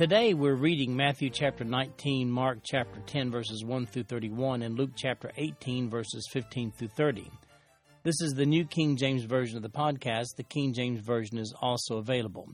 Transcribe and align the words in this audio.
Today 0.00 0.32
we're 0.32 0.54
reading 0.54 0.96
Matthew 0.96 1.28
chapter 1.28 1.62
19, 1.62 2.30
Mark 2.30 2.60
chapter 2.64 3.00
10, 3.04 3.30
verses 3.30 3.62
1 3.62 3.84
through 3.84 4.04
31, 4.04 4.62
and 4.62 4.74
Luke 4.74 4.92
chapter 4.96 5.30
18, 5.36 5.90
verses 5.90 6.26
15 6.32 6.72
through 6.72 6.88
30. 6.88 7.30
This 8.02 8.18
is 8.22 8.32
the 8.32 8.46
New 8.46 8.64
King 8.64 8.96
James 8.96 9.24
Version 9.24 9.58
of 9.58 9.62
the 9.62 9.68
podcast. 9.68 10.36
The 10.38 10.42
King 10.42 10.72
James 10.72 11.00
Version 11.00 11.36
is 11.36 11.52
also 11.60 11.98
available. 11.98 12.48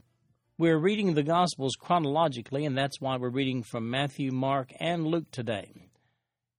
We're 0.58 0.80
reading 0.80 1.14
the 1.14 1.22
Gospels 1.22 1.76
chronologically, 1.78 2.64
and 2.64 2.76
that's 2.76 3.00
why 3.00 3.16
we're 3.16 3.30
reading 3.30 3.62
from 3.62 3.88
Matthew, 3.88 4.32
Mark, 4.32 4.72
and 4.80 5.06
Luke 5.06 5.30
today. 5.30 5.72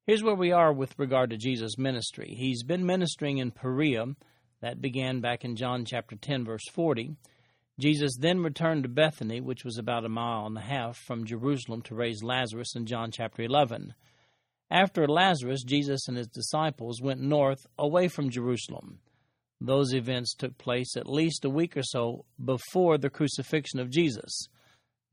Here's 0.05 0.23
where 0.23 0.35
we 0.35 0.53
are 0.53 0.71
with 0.71 0.97
regard 0.97 1.31
to 1.31 1.37
Jesus' 1.37 1.77
ministry. 1.77 2.33
He's 2.33 2.63
been 2.63 2.85
ministering 2.85 3.39
in 3.39 3.51
Perea. 3.51 4.15
That 4.61 4.79
began 4.79 5.19
back 5.19 5.43
in 5.43 5.57
John 5.57 5.83
chapter 5.83 6.15
10, 6.15 6.45
verse 6.45 6.63
40. 6.71 7.17
Jesus 7.79 8.17
then 8.17 8.39
returned 8.39 8.83
to 8.83 8.89
Bethany, 8.89 9.39
which 9.39 9.63
was 9.63 9.77
about 9.77 10.05
a 10.05 10.09
mile 10.09 10.47
and 10.47 10.57
a 10.57 10.61
half 10.61 10.97
from 10.97 11.25
Jerusalem, 11.25 11.83
to 11.83 11.95
raise 11.95 12.23
Lazarus 12.23 12.75
in 12.75 12.87
John 12.87 13.11
chapter 13.11 13.43
11. 13.43 13.93
After 14.71 15.07
Lazarus, 15.07 15.63
Jesus 15.63 16.07
and 16.07 16.17
his 16.17 16.27
disciples 16.27 17.01
went 17.01 17.21
north 17.21 17.67
away 17.77 18.07
from 18.07 18.31
Jerusalem. 18.31 18.99
Those 19.61 19.93
events 19.93 20.33
took 20.33 20.57
place 20.57 20.97
at 20.97 21.09
least 21.09 21.45
a 21.45 21.49
week 21.49 21.77
or 21.77 21.83
so 21.83 22.25
before 22.43 22.97
the 22.97 23.09
crucifixion 23.09 23.79
of 23.79 23.89
Jesus. 23.89 24.47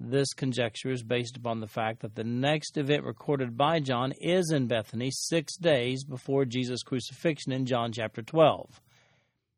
This 0.00 0.32
conjecture 0.34 0.90
is 0.90 1.02
based 1.02 1.36
upon 1.36 1.60
the 1.60 1.68
fact 1.68 2.00
that 2.00 2.14
the 2.14 2.24
next 2.24 2.76
event 2.76 3.04
recorded 3.04 3.56
by 3.56 3.78
John 3.78 4.12
is 4.20 4.50
in 4.50 4.66
Bethany 4.66 5.10
six 5.12 5.56
days 5.56 6.04
before 6.04 6.44
Jesus' 6.44 6.82
crucifixion 6.82 7.52
in 7.52 7.64
John 7.64 7.92
chapter 7.92 8.20
12. 8.20 8.80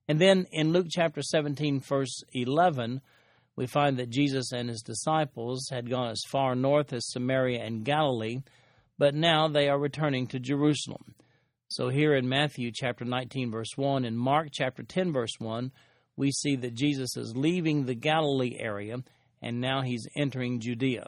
And 0.09 0.21
then 0.21 0.47
in 0.53 0.73
Luke 0.73 0.87
chapter 0.91 1.23
17, 1.23 1.81
verse 1.81 2.23
11, 2.33 3.01
we 3.57 3.67
find 3.67 3.97
that 3.99 4.11
Jesus 4.11 4.53
and 4.53 4.69
his 4.69 4.83
disciples 4.83 5.69
had 5.71 5.91
gone 5.91 6.11
as 6.11 6.23
far 6.29 6.55
north 6.55 6.93
as 6.93 7.11
Samaria 7.11 7.63
and 7.63 7.85
Galilee 7.85 8.41
but 8.99 9.15
now 9.15 9.49
they 9.49 9.69
are 9.69 9.79
returning 9.79 10.27
to 10.29 10.41
Jerusalem. 10.41 11.15
So 11.69 11.89
here 11.89 12.15
in 12.15 12.29
Matthew 12.29 12.71
chapter 12.73 13.05
19 13.05 13.51
verse 13.51 13.77
1 13.77 14.05
and 14.05 14.19
Mark 14.19 14.49
chapter 14.53 14.83
10 14.83 15.13
verse 15.13 15.35
1, 15.39 15.73
we 16.17 16.31
see 16.31 16.57
that 16.57 16.75
Jesus 16.75 17.17
is 17.17 17.37
leaving 17.37 17.85
the 17.85 17.95
Galilee 17.95 18.57
area 18.59 18.99
and 19.43 19.61
now 19.61 19.83
he's 19.83 20.09
entering 20.17 20.61
Judea. 20.61 21.07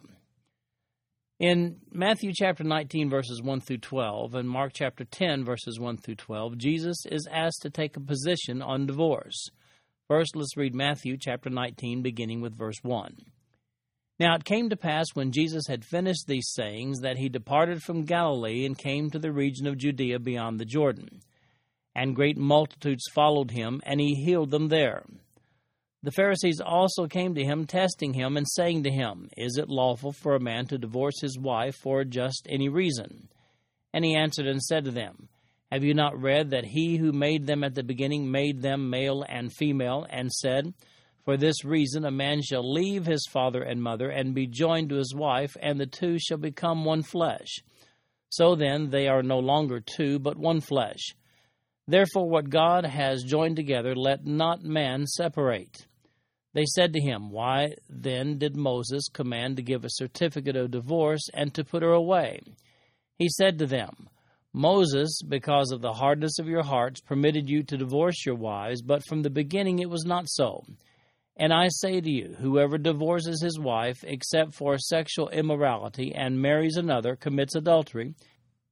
In 1.38 1.76
Matthew 1.92 2.32
chapter 2.34 2.64
19 2.64 3.08
verses 3.08 3.40
1 3.40 3.60
through 3.60 3.78
12 3.78 4.34
and 4.34 4.50
Mark 4.50 4.72
chapter 4.74 5.04
10 5.04 5.44
verses 5.44 5.78
1 5.78 5.98
through 5.98 6.16
12, 6.16 6.58
Jesus 6.58 7.06
is 7.08 7.28
asked 7.30 7.62
to 7.62 7.70
take 7.70 7.96
a 7.96 8.00
position 8.00 8.60
on 8.60 8.86
divorce. 8.86 9.48
First, 10.08 10.34
let's 10.34 10.56
read 10.56 10.74
Matthew 10.74 11.16
chapter 11.16 11.48
19 11.48 12.02
beginning 12.02 12.40
with 12.40 12.58
verse 12.58 12.78
1. 12.82 13.18
Now 14.18 14.34
it 14.34 14.44
came 14.44 14.68
to 14.68 14.76
pass 14.76 15.06
when 15.14 15.30
Jesus 15.30 15.62
had 15.68 15.84
finished 15.84 16.26
these 16.26 16.50
sayings 16.52 17.02
that 17.02 17.18
he 17.18 17.28
departed 17.28 17.84
from 17.84 18.04
Galilee 18.04 18.66
and 18.66 18.76
came 18.76 19.08
to 19.10 19.20
the 19.20 19.30
region 19.30 19.68
of 19.68 19.78
Judea 19.78 20.18
beyond 20.18 20.58
the 20.58 20.64
Jordan. 20.64 21.20
And 21.94 22.16
great 22.16 22.36
multitudes 22.36 23.04
followed 23.14 23.52
him, 23.52 23.80
and 23.84 24.00
he 24.00 24.14
healed 24.14 24.50
them 24.50 24.68
there. 24.68 25.04
The 26.02 26.12
Pharisees 26.12 26.60
also 26.60 27.06
came 27.06 27.34
to 27.34 27.44
him, 27.44 27.66
testing 27.66 28.14
him, 28.14 28.36
and 28.36 28.46
saying 28.48 28.84
to 28.84 28.90
him, 28.90 29.30
Is 29.36 29.56
it 29.56 29.68
lawful 29.68 30.12
for 30.12 30.34
a 30.34 30.40
man 30.40 30.66
to 30.66 30.78
divorce 30.78 31.20
his 31.20 31.38
wife 31.38 31.74
for 31.74 32.04
just 32.04 32.46
any 32.48 32.68
reason? 32.68 33.28
And 33.92 34.04
he 34.04 34.14
answered 34.14 34.46
and 34.46 34.62
said 34.62 34.84
to 34.84 34.90
them, 34.90 35.28
Have 35.72 35.82
you 35.82 35.94
not 35.94 36.20
read 36.20 36.50
that 36.50 36.66
he 36.66 36.96
who 36.98 37.12
made 37.12 37.46
them 37.46 37.64
at 37.64 37.74
the 37.74 37.82
beginning 37.82 38.30
made 38.30 38.62
them 38.62 38.90
male 38.90 39.24
and 39.28 39.52
female, 39.52 40.06
and 40.08 40.30
said, 40.30 40.72
for 41.28 41.36
this 41.36 41.62
reason, 41.62 42.06
a 42.06 42.10
man 42.10 42.40
shall 42.40 42.72
leave 42.72 43.04
his 43.04 43.28
father 43.30 43.62
and 43.62 43.82
mother 43.82 44.08
and 44.08 44.34
be 44.34 44.46
joined 44.46 44.88
to 44.88 44.96
his 44.96 45.14
wife, 45.14 45.58
and 45.60 45.78
the 45.78 45.84
two 45.84 46.18
shall 46.18 46.38
become 46.38 46.86
one 46.86 47.02
flesh. 47.02 47.58
So 48.30 48.54
then, 48.54 48.88
they 48.88 49.08
are 49.08 49.22
no 49.22 49.38
longer 49.38 49.78
two, 49.78 50.18
but 50.18 50.38
one 50.38 50.62
flesh. 50.62 51.14
Therefore, 51.88 52.28
what 52.28 52.50
God 52.50 52.84
has 52.84 53.22
joined 53.22 53.56
together, 53.56 53.96
let 53.96 54.26
not 54.26 54.62
man 54.62 55.06
separate. 55.06 55.86
They 56.52 56.66
said 56.66 56.92
to 56.92 57.00
him, 57.00 57.30
Why 57.30 57.70
then 57.88 58.36
did 58.36 58.56
Moses 58.56 59.08
command 59.08 59.56
to 59.56 59.62
give 59.62 59.86
a 59.86 59.90
certificate 59.90 60.54
of 60.54 60.70
divorce 60.70 61.22
and 61.32 61.52
to 61.54 61.64
put 61.64 61.82
her 61.82 61.92
away? 61.92 62.40
He 63.16 63.30
said 63.30 63.58
to 63.58 63.66
them, 63.66 64.10
Moses, 64.52 65.20
because 65.26 65.70
of 65.72 65.80
the 65.80 65.94
hardness 65.94 66.38
of 66.38 66.46
your 66.46 66.62
hearts, 66.62 67.00
permitted 67.00 67.48
you 67.48 67.62
to 67.62 67.78
divorce 67.78 68.26
your 68.26 68.34
wives, 68.34 68.82
but 68.82 69.06
from 69.06 69.22
the 69.22 69.30
beginning 69.30 69.78
it 69.78 69.88
was 69.88 70.04
not 70.04 70.28
so. 70.28 70.64
And 71.38 71.54
I 71.54 71.68
say 71.68 72.02
to 72.02 72.10
you, 72.10 72.34
whoever 72.38 72.76
divorces 72.76 73.40
his 73.42 73.58
wife 73.58 74.04
except 74.06 74.54
for 74.54 74.76
sexual 74.76 75.30
immorality 75.30 76.12
and 76.14 76.42
marries 76.42 76.76
another 76.76 77.16
commits 77.16 77.54
adultery, 77.54 78.14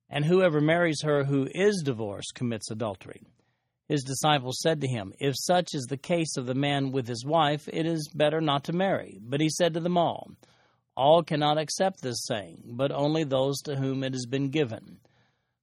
and 0.09 0.25
whoever 0.25 0.61
marries 0.61 1.03
her 1.03 1.25
who 1.25 1.49
is 1.53 1.83
divorced 1.84 2.34
commits 2.34 2.71
adultery. 2.71 3.22
His 3.89 4.03
disciples 4.03 4.61
said 4.61 4.81
to 4.81 4.89
him, 4.89 5.12
If 5.21 5.34
such 5.37 5.75
is 5.75 5.84
the 5.84 5.97
case 5.97 6.37
of 6.37 6.47
the 6.47 6.55
man 6.55 6.91
with 6.91 7.06
his 7.06 7.25
wife, 7.25 7.69
it 7.72 7.87
is 7.87 8.11
better 8.15 8.41
not 8.41 8.65
to 8.65 8.72
marry. 8.72 9.19
But 9.22 9.41
he 9.41 9.49
said 9.49 9.75
to 9.75 9.81
them 9.81 9.97
all, 9.97 10.33
All 10.97 11.22
cannot 11.22 11.59
accept 11.59 12.03
this 12.03 12.25
saying, 12.27 12.62
but 12.72 12.91
only 12.91 13.25
those 13.25 13.61
to 13.62 13.77
whom 13.77 14.03
it 14.03 14.12
has 14.12 14.27
been 14.27 14.50
given. 14.50 14.99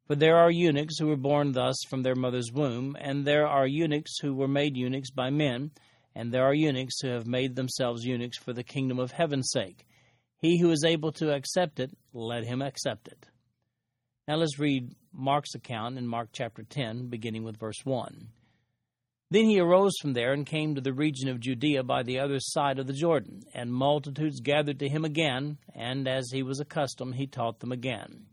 For 0.07 0.15
there 0.15 0.37
are 0.37 0.51
eunuchs 0.51 0.97
who 0.99 1.07
were 1.07 1.17
born 1.17 1.51
thus 1.51 1.75
from 1.89 2.03
their 2.03 2.15
mother's 2.15 2.51
womb, 2.51 2.95
and 2.99 3.25
there 3.25 3.47
are 3.47 3.67
eunuchs 3.67 4.19
who 4.19 4.33
were 4.33 4.47
made 4.47 4.77
eunuchs 4.77 5.11
by 5.11 5.29
men 5.29 5.71
and 6.15 6.31
there 6.31 6.43
are 6.43 6.53
eunuchs 6.53 7.01
who 7.01 7.09
have 7.09 7.25
made 7.25 7.55
themselves 7.55 8.05
eunuchs 8.05 8.37
for 8.37 8.53
the 8.53 8.63
kingdom 8.63 8.99
of 8.99 9.11
heaven's 9.11 9.49
sake. 9.51 9.85
He 10.37 10.59
who 10.59 10.71
is 10.71 10.83
able 10.83 11.11
to 11.13 11.33
accept 11.33 11.79
it, 11.79 11.91
let 12.13 12.43
him 12.43 12.61
accept 12.61 13.07
it. 13.07 13.25
Now 14.27 14.35
let's 14.35 14.57
read 14.57 14.95
Mark's 15.11 15.53
account 15.53 15.97
in 15.97 16.07
Mark 16.07 16.29
chapter 16.31 16.63
10, 16.63 17.07
beginning 17.07 17.43
with 17.43 17.59
verse 17.59 17.83
1. 17.83 18.29
Then 19.29 19.45
he 19.45 19.59
arose 19.59 19.93
from 20.01 20.13
there 20.13 20.31
and 20.31 20.45
came 20.45 20.75
to 20.75 20.81
the 20.81 20.93
region 20.93 21.27
of 21.27 21.41
Judea 21.41 21.83
by 21.83 22.03
the 22.03 22.19
other 22.19 22.39
side 22.39 22.79
of 22.79 22.87
the 22.87 22.93
Jordan, 22.93 23.41
and 23.53 23.73
multitudes 23.73 24.39
gathered 24.39 24.79
to 24.79 24.87
him 24.87 25.03
again, 25.03 25.57
and 25.75 26.07
as 26.07 26.29
he 26.31 26.41
was 26.41 26.61
accustomed, 26.61 27.15
he 27.15 27.27
taught 27.27 27.59
them 27.59 27.73
again. 27.73 28.27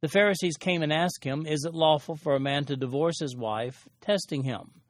The 0.00 0.08
Pharisees 0.08 0.56
came 0.56 0.82
and 0.82 0.92
asked 0.92 1.22
him, 1.22 1.46
Is 1.46 1.64
it 1.64 1.74
lawful 1.74 2.16
for 2.16 2.34
a 2.34 2.40
man 2.40 2.64
to 2.64 2.76
divorce 2.76 3.20
his 3.20 3.36
wife? 3.36 3.86
testing 4.00 4.42
him. 4.42 4.80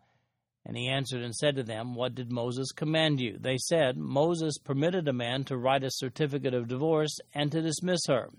And 0.64 0.76
he 0.76 0.88
answered 0.88 1.22
and 1.22 1.34
said 1.34 1.56
to 1.56 1.62
them, 1.62 1.94
What 1.94 2.14
did 2.14 2.32
Moses 2.32 2.72
command 2.72 3.20
you? 3.20 3.37
They 3.38 3.59
said, 3.59 3.99
Moses 3.99 4.56
permitted 4.56 5.09
a 5.09 5.12
man 5.12 5.44
to 5.44 5.59
write 5.59 5.84
a 5.84 5.91
certificate 5.91 6.54
of 6.54 6.69
divorce 6.69 7.19
and 7.34 7.53
to 7.53 7.60
dismiss 7.60 8.06
her. 8.09 8.31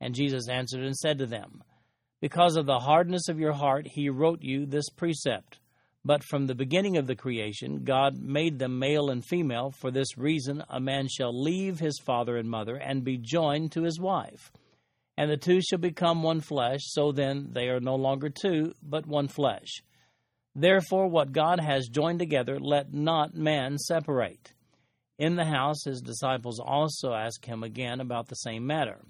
And 0.00 0.14
Jesus 0.14 0.48
answered 0.48 0.84
and 0.84 0.96
said 0.96 1.18
to 1.18 1.26
them, 1.26 1.62
Because 2.20 2.56
of 2.56 2.66
the 2.66 2.80
hardness 2.80 3.28
of 3.28 3.38
your 3.38 3.52
heart, 3.52 3.86
he 3.86 4.08
wrote 4.08 4.42
you 4.42 4.66
this 4.66 4.88
precept. 4.90 5.58
But 6.04 6.22
from 6.22 6.46
the 6.46 6.54
beginning 6.54 6.96
of 6.98 7.08
the 7.08 7.16
creation, 7.16 7.82
God 7.82 8.16
made 8.16 8.60
them 8.60 8.78
male 8.78 9.10
and 9.10 9.24
female. 9.24 9.72
For 9.72 9.90
this 9.90 10.16
reason, 10.16 10.62
a 10.68 10.78
man 10.78 11.08
shall 11.08 11.32
leave 11.36 11.80
his 11.80 11.98
father 11.98 12.36
and 12.36 12.48
mother 12.48 12.76
and 12.76 13.02
be 13.02 13.18
joined 13.18 13.72
to 13.72 13.82
his 13.82 13.98
wife. 13.98 14.52
And 15.16 15.28
the 15.30 15.36
two 15.36 15.60
shall 15.60 15.80
become 15.80 16.22
one 16.22 16.40
flesh. 16.40 16.82
So 16.84 17.10
then, 17.10 17.48
they 17.52 17.68
are 17.68 17.80
no 17.80 17.96
longer 17.96 18.28
two, 18.28 18.72
but 18.82 19.06
one 19.06 19.26
flesh. 19.26 19.82
Therefore, 20.54 21.08
what 21.08 21.32
God 21.32 21.58
has 21.58 21.88
joined 21.88 22.20
together, 22.20 22.60
let 22.60 22.92
not 22.92 23.34
man 23.34 23.76
separate. 23.76 24.52
In 25.18 25.34
the 25.34 25.44
house, 25.44 25.84
his 25.84 26.00
disciples 26.00 26.60
also 26.60 27.12
asked 27.14 27.46
him 27.46 27.62
again 27.62 28.00
about 28.00 28.28
the 28.28 28.36
same 28.36 28.66
matter. 28.66 29.00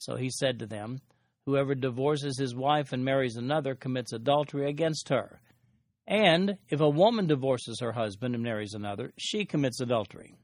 So 0.00 0.16
he 0.16 0.30
said 0.30 0.58
to 0.58 0.66
them, 0.66 1.00
Whoever 1.46 1.74
divorces 1.74 2.38
his 2.38 2.54
wife 2.54 2.92
and 2.92 3.04
marries 3.04 3.36
another 3.36 3.74
commits 3.74 4.12
adultery 4.12 4.68
against 4.68 5.08
her. 5.10 5.40
And 6.06 6.56
if 6.68 6.80
a 6.80 6.88
woman 6.88 7.26
divorces 7.26 7.80
her 7.80 7.92
husband 7.92 8.34
and 8.34 8.42
marries 8.42 8.74
another, 8.74 9.12
she 9.18 9.44
commits 9.44 9.80
adultery. 9.80 10.34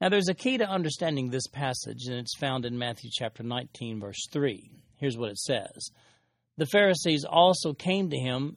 Now, 0.00 0.08
there's 0.08 0.28
a 0.28 0.34
key 0.34 0.58
to 0.58 0.68
understanding 0.68 1.30
this 1.30 1.46
passage, 1.46 2.06
and 2.06 2.16
it's 2.16 2.36
found 2.36 2.66
in 2.66 2.76
Matthew 2.76 3.10
chapter 3.12 3.42
19, 3.42 4.00
verse 4.00 4.26
3. 4.30 4.70
Here's 4.96 5.16
what 5.16 5.30
it 5.30 5.38
says 5.38 5.90
The 6.56 6.66
Pharisees 6.66 7.24
also 7.24 7.72
came 7.74 8.10
to 8.10 8.18
him 8.18 8.56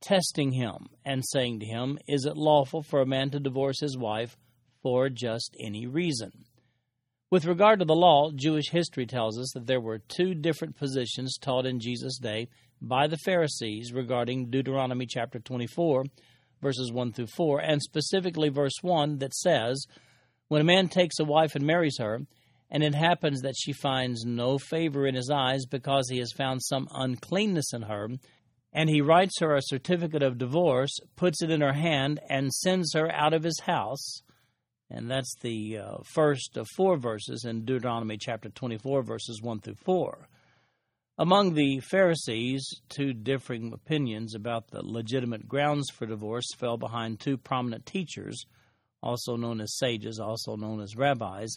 testing 0.00 0.52
him 0.52 0.88
and 1.04 1.24
saying 1.24 1.60
to 1.60 1.66
him, 1.66 1.98
Is 2.06 2.26
it 2.26 2.36
lawful 2.36 2.82
for 2.82 3.00
a 3.00 3.06
man 3.06 3.30
to 3.30 3.40
divorce 3.40 3.80
his 3.80 3.96
wife 3.96 4.36
for 4.86 5.08
just 5.08 5.56
any 5.58 5.84
reason. 5.84 6.45
With 7.28 7.44
regard 7.44 7.80
to 7.80 7.84
the 7.84 7.92
law, 7.92 8.30
Jewish 8.30 8.70
history 8.70 9.04
tells 9.04 9.36
us 9.36 9.50
that 9.54 9.66
there 9.66 9.80
were 9.80 9.98
two 9.98 10.32
different 10.32 10.76
positions 10.76 11.36
taught 11.38 11.66
in 11.66 11.80
Jesus' 11.80 12.18
day 12.18 12.46
by 12.80 13.08
the 13.08 13.16
Pharisees 13.16 13.92
regarding 13.92 14.48
Deuteronomy 14.48 15.06
chapter 15.06 15.40
24, 15.40 16.04
verses 16.62 16.92
1 16.92 17.12
through 17.12 17.26
4, 17.26 17.60
and 17.62 17.82
specifically 17.82 18.48
verse 18.48 18.76
1 18.80 19.18
that 19.18 19.34
says, 19.34 19.86
When 20.46 20.60
a 20.60 20.64
man 20.64 20.86
takes 20.86 21.18
a 21.18 21.24
wife 21.24 21.56
and 21.56 21.66
marries 21.66 21.98
her, 21.98 22.20
and 22.70 22.84
it 22.84 22.94
happens 22.94 23.40
that 23.40 23.56
she 23.58 23.72
finds 23.72 24.24
no 24.24 24.56
favor 24.56 25.04
in 25.04 25.16
his 25.16 25.28
eyes 25.28 25.66
because 25.66 26.08
he 26.08 26.18
has 26.18 26.30
found 26.30 26.62
some 26.62 26.86
uncleanness 26.94 27.72
in 27.72 27.82
her, 27.82 28.08
and 28.72 28.88
he 28.88 29.00
writes 29.00 29.40
her 29.40 29.56
a 29.56 29.62
certificate 29.62 30.22
of 30.22 30.38
divorce, 30.38 30.96
puts 31.16 31.42
it 31.42 31.50
in 31.50 31.60
her 31.60 31.72
hand, 31.72 32.20
and 32.28 32.52
sends 32.52 32.94
her 32.94 33.10
out 33.10 33.34
of 33.34 33.42
his 33.42 33.58
house, 33.66 34.22
and 34.90 35.10
that's 35.10 35.34
the 35.40 35.78
uh, 35.78 35.96
first 36.04 36.56
of 36.56 36.66
four 36.76 36.96
verses 36.96 37.44
in 37.44 37.64
Deuteronomy 37.64 38.16
chapter 38.18 38.48
24, 38.48 39.02
verses 39.02 39.42
1 39.42 39.60
through 39.60 39.76
4. 39.84 40.28
Among 41.18 41.54
the 41.54 41.80
Pharisees, 41.80 42.82
two 42.88 43.14
differing 43.14 43.72
opinions 43.72 44.34
about 44.34 44.68
the 44.68 44.82
legitimate 44.84 45.48
grounds 45.48 45.88
for 45.90 46.06
divorce 46.06 46.46
fell 46.56 46.76
behind 46.76 47.18
two 47.18 47.38
prominent 47.38 47.86
teachers, 47.86 48.44
also 49.02 49.34
known 49.36 49.60
as 49.60 49.78
sages, 49.78 50.20
also 50.20 50.56
known 50.56 50.80
as 50.80 50.94
rabbis. 50.94 51.56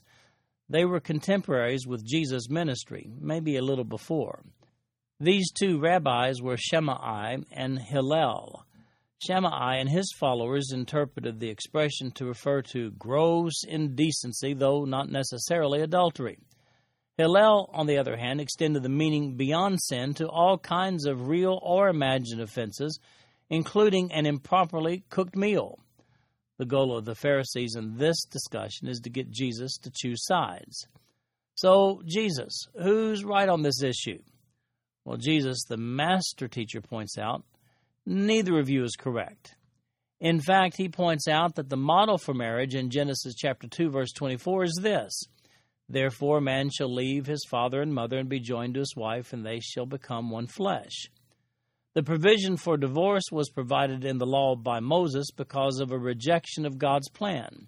They 0.70 0.86
were 0.86 1.00
contemporaries 1.00 1.86
with 1.86 2.06
Jesus' 2.06 2.50
ministry, 2.50 3.12
maybe 3.20 3.58
a 3.58 3.62
little 3.62 3.84
before. 3.84 4.44
These 5.20 5.52
two 5.52 5.80
rabbis 5.80 6.42
were 6.42 6.56
Shammai 6.58 7.38
and 7.52 7.80
Hillel. 7.80 8.66
Shammai 9.22 9.76
and 9.76 9.90
his 9.90 10.14
followers 10.18 10.72
interpreted 10.72 11.40
the 11.40 11.50
expression 11.50 12.12
to 12.12 12.26
refer 12.26 12.62
to 12.74 12.92
gross 12.92 13.64
indecency, 13.68 14.54
though 14.54 14.86
not 14.86 15.10
necessarily 15.10 15.82
adultery. 15.82 16.38
Hillel, 17.18 17.70
on 17.74 17.86
the 17.86 17.98
other 17.98 18.16
hand, 18.16 18.40
extended 18.40 18.82
the 18.82 18.88
meaning 18.88 19.36
beyond 19.36 19.82
sin 19.82 20.14
to 20.14 20.30
all 20.30 20.58
kinds 20.58 21.06
of 21.06 21.28
real 21.28 21.60
or 21.62 21.90
imagined 21.90 22.40
offenses, 22.40 22.98
including 23.50 24.10
an 24.14 24.26
improperly 24.26 25.04
cooked 25.10 25.36
meal. 25.36 25.80
The 26.58 26.66
goal 26.66 26.98
of 26.98 27.04
the 27.04 27.16
Pharisees 27.16 27.76
in 27.76 27.98
this 27.98 28.24
discussion 28.24 28.88
is 28.88 29.02
to 29.02 29.10
get 29.10 29.32
Jesus 29.32 29.78
to 29.80 29.92
choose 29.94 30.26
sides. 30.26 30.88
So, 31.56 32.02
Jesus, 32.06 32.68
who's 32.82 33.26
right 33.26 33.50
on 33.50 33.64
this 33.64 33.84
issue? 33.84 34.20
Well, 35.04 35.18
Jesus, 35.18 35.66
the 35.68 35.76
master 35.76 36.48
teacher, 36.48 36.80
points 36.80 37.18
out 37.18 37.44
Neither 38.12 38.58
of 38.58 38.70
you 38.70 38.84
is 38.86 38.96
correct. 38.96 39.54
In 40.20 40.42
fact, 40.42 40.78
he 40.78 40.90
points 40.90 41.28
out 41.28 41.54
that 41.54 41.70
the 41.70 41.78
model 41.78 42.18
for 42.18 42.34
marriage 42.34 42.74
in 42.74 42.90
Genesis 42.90 43.36
chapter 43.36 43.68
2 43.68 43.92
verse 43.92 44.12
24 44.14 44.64
is 44.64 44.80
this: 44.82 45.26
Therefore 45.88 46.42
man 46.42 46.72
shall 46.72 46.92
leave 46.92 47.28
his 47.28 47.46
father 47.48 47.84
and 47.84 47.94
mother 47.94 48.18
and 48.18 48.28
be 48.28 48.40
joined 48.40 48.74
to 48.74 48.80
his 48.80 48.96
wife 48.96 49.32
and 49.32 49.46
they 49.46 49.60
shall 49.60 49.86
become 49.86 50.32
one 50.32 50.48
flesh. 50.48 51.12
The 51.94 52.02
provision 52.02 52.58
for 52.58 52.78
divorce 52.78 53.26
was 53.32 53.52
provided 53.52 54.04
in 54.04 54.18
the 54.18 54.26
law 54.26 54.56
by 54.56 54.80
Moses 54.80 55.30
because 55.30 55.80
of 55.80 55.92
a 55.92 56.00
rejection 56.00 56.66
of 56.66 56.80
God's 56.80 57.10
plan. 57.10 57.68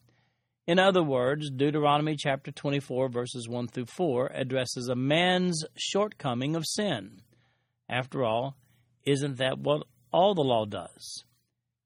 In 0.65 0.79
other 0.79 1.03
words, 1.03 1.51
Deuteronomy 1.51 2.15
chapter 2.15 2.51
24 2.51 3.09
verses 3.09 3.47
1 3.47 3.67
through 3.67 3.85
4 3.85 4.31
addresses 4.33 4.87
a 4.87 4.95
man's 4.95 5.63
shortcoming 5.77 6.55
of 6.55 6.65
sin. 6.65 7.21
After 7.87 8.23
all, 8.23 8.57
isn't 9.05 9.37
that 9.37 9.59
what 9.59 9.83
all 10.11 10.33
the 10.33 10.43
law 10.43 10.65
does. 10.65 11.23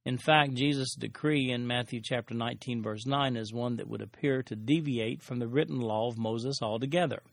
In 0.05 0.17
fact, 0.17 0.53
Jesus' 0.53 0.95
decree 0.95 1.49
in 1.51 1.65
Matthew 1.65 1.99
chapter 2.03 2.35
19 2.35 2.83
verse 2.83 3.05
9 3.05 3.35
is 3.35 3.51
one 3.51 3.77
that 3.77 3.87
would 3.87 4.01
appear 4.01 4.43
to 4.43 4.55
deviate 4.55 5.23
from 5.23 5.39
the 5.39 5.47
written 5.47 5.79
law 5.79 6.07
of 6.07 6.17
Moses 6.17 6.61
altogether. 6.61 7.23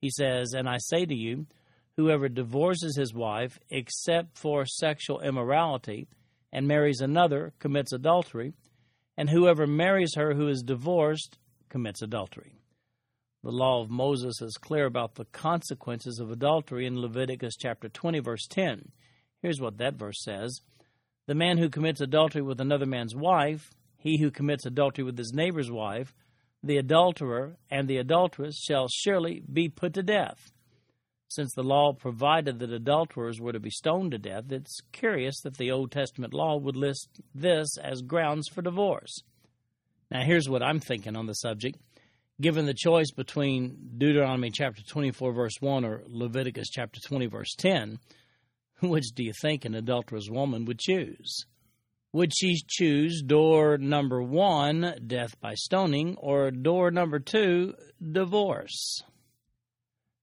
He 0.00 0.10
says, 0.10 0.54
"And 0.54 0.66
I 0.68 0.78
say 0.78 1.04
to 1.04 1.14
you, 1.14 1.46
whoever 1.96 2.28
divorces 2.30 2.96
his 2.96 3.12
wife 3.12 3.58
except 3.68 4.38
for 4.38 4.64
sexual 4.64 5.20
immorality 5.20 6.08
and 6.50 6.66
marries 6.66 7.02
another 7.02 7.52
commits 7.58 7.92
adultery, 7.92 8.54
and 9.16 9.28
whoever 9.28 9.66
marries 9.66 10.14
her 10.14 10.34
who 10.34 10.48
is 10.48 10.62
divorced 10.62 11.38
commits 11.68 12.00
adultery." 12.00 12.54
The 13.42 13.52
law 13.52 13.82
of 13.82 13.90
Moses 13.90 14.40
is 14.40 14.56
clear 14.56 14.86
about 14.86 15.16
the 15.16 15.26
consequences 15.26 16.18
of 16.18 16.30
adultery 16.30 16.86
in 16.86 16.98
Leviticus 16.98 17.56
chapter 17.56 17.90
20 17.90 18.20
verse 18.20 18.46
10. 18.46 18.92
Here's 19.42 19.60
what 19.60 19.78
that 19.78 19.94
verse 19.94 20.22
says 20.22 20.60
The 21.26 21.34
man 21.34 21.58
who 21.58 21.68
commits 21.68 22.00
adultery 22.00 22.42
with 22.42 22.60
another 22.60 22.86
man's 22.86 23.14
wife, 23.14 23.70
he 23.96 24.18
who 24.18 24.30
commits 24.30 24.66
adultery 24.66 25.04
with 25.04 25.18
his 25.18 25.32
neighbor's 25.32 25.70
wife, 25.70 26.14
the 26.62 26.76
adulterer 26.76 27.56
and 27.70 27.88
the 27.88 27.96
adulteress 27.96 28.58
shall 28.58 28.88
surely 28.88 29.42
be 29.50 29.68
put 29.68 29.94
to 29.94 30.02
death. 30.02 30.52
Since 31.28 31.54
the 31.54 31.62
law 31.62 31.92
provided 31.92 32.58
that 32.58 32.72
adulterers 32.72 33.40
were 33.40 33.52
to 33.52 33.60
be 33.60 33.70
stoned 33.70 34.10
to 34.10 34.18
death, 34.18 34.50
it's 34.50 34.80
curious 34.92 35.40
that 35.42 35.56
the 35.58 35.70
Old 35.70 35.92
Testament 35.92 36.34
law 36.34 36.56
would 36.56 36.76
list 36.76 37.20
this 37.34 37.78
as 37.78 38.02
grounds 38.02 38.48
for 38.48 38.62
divorce. 38.62 39.22
Now, 40.10 40.24
here's 40.24 40.48
what 40.48 40.62
I'm 40.62 40.80
thinking 40.80 41.16
on 41.16 41.26
the 41.26 41.34
subject. 41.34 41.78
Given 42.40 42.66
the 42.66 42.74
choice 42.74 43.12
between 43.12 43.92
Deuteronomy 43.96 44.50
chapter 44.50 44.82
24, 44.82 45.32
verse 45.32 45.54
1, 45.60 45.84
or 45.84 46.02
Leviticus 46.08 46.68
chapter 46.68 46.98
20, 47.00 47.26
verse 47.26 47.54
10, 47.56 47.98
Which 48.88 49.12
do 49.14 49.22
you 49.22 49.32
think 49.40 49.64
an 49.64 49.74
adulterous 49.74 50.28
woman 50.30 50.64
would 50.64 50.78
choose? 50.78 51.44
Would 52.12 52.32
she 52.34 52.56
choose 52.66 53.22
door 53.22 53.78
number 53.78 54.22
one, 54.22 54.94
death 55.06 55.38
by 55.40 55.54
stoning, 55.54 56.16
or 56.16 56.50
door 56.50 56.90
number 56.90 57.20
two, 57.20 57.74
divorce? 58.00 59.02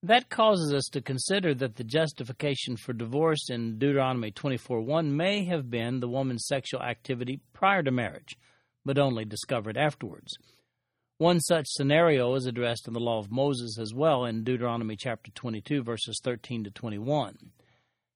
That 0.04 0.30
causes 0.30 0.74
us 0.74 0.86
to 0.92 1.02
consider 1.02 1.54
that 1.56 1.76
the 1.76 1.84
justification 1.84 2.78
for 2.78 2.94
divorce 2.94 3.50
in 3.50 3.80
Deuteronomy 3.80 4.32
24:1 4.32 5.16
may 5.16 5.46
have 5.46 5.70
been 5.70 6.00
the 6.00 6.10
woman's 6.10 6.46
sexual 6.46 6.82
activity 6.82 7.40
prior 7.54 7.84
to 7.84 7.92
marriage, 7.92 8.36
but 8.84 8.98
only 8.98 9.26
discovered 9.26 9.78
afterwards. 9.78 10.38
One 11.20 11.40
such 11.40 11.68
scenario 11.70 12.36
is 12.36 12.46
addressed 12.46 12.88
in 12.88 12.94
the 12.94 13.00
law 13.00 13.20
of 13.20 13.32
Moses 13.32 13.80
as 13.80 13.94
well 13.94 14.26
in 14.26 14.44
Deuteronomy 14.44 14.96
chapter 14.96 15.32
22 15.32 15.84
verses 15.84 16.20
13 16.24 16.66
to 16.66 16.72
21. 16.72 17.52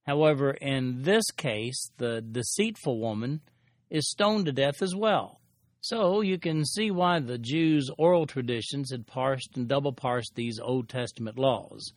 However, 0.06 0.52
in 0.52 1.04
this 1.04 1.26
case, 1.32 1.92
the 1.98 2.22
deceitful 2.22 3.00
woman 3.00 3.42
is 3.90 4.10
stoned 4.10 4.46
to 4.46 4.52
death 4.52 4.82
as 4.82 4.96
well. 4.96 5.42
So 5.82 6.22
you 6.22 6.38
can 6.38 6.64
see 6.66 6.92
why 6.92 7.20
the 7.20 7.38
Jews' 7.38 7.90
oral 7.98 8.26
traditions 8.26 8.92
had 8.92 9.08
parsed 9.08 9.58
and 9.58 9.68
double 9.68 9.94
parsed 9.94 10.36
these 10.36 10.60
Old 10.60 10.90
Testament 10.90 11.40
laws. 11.40 11.94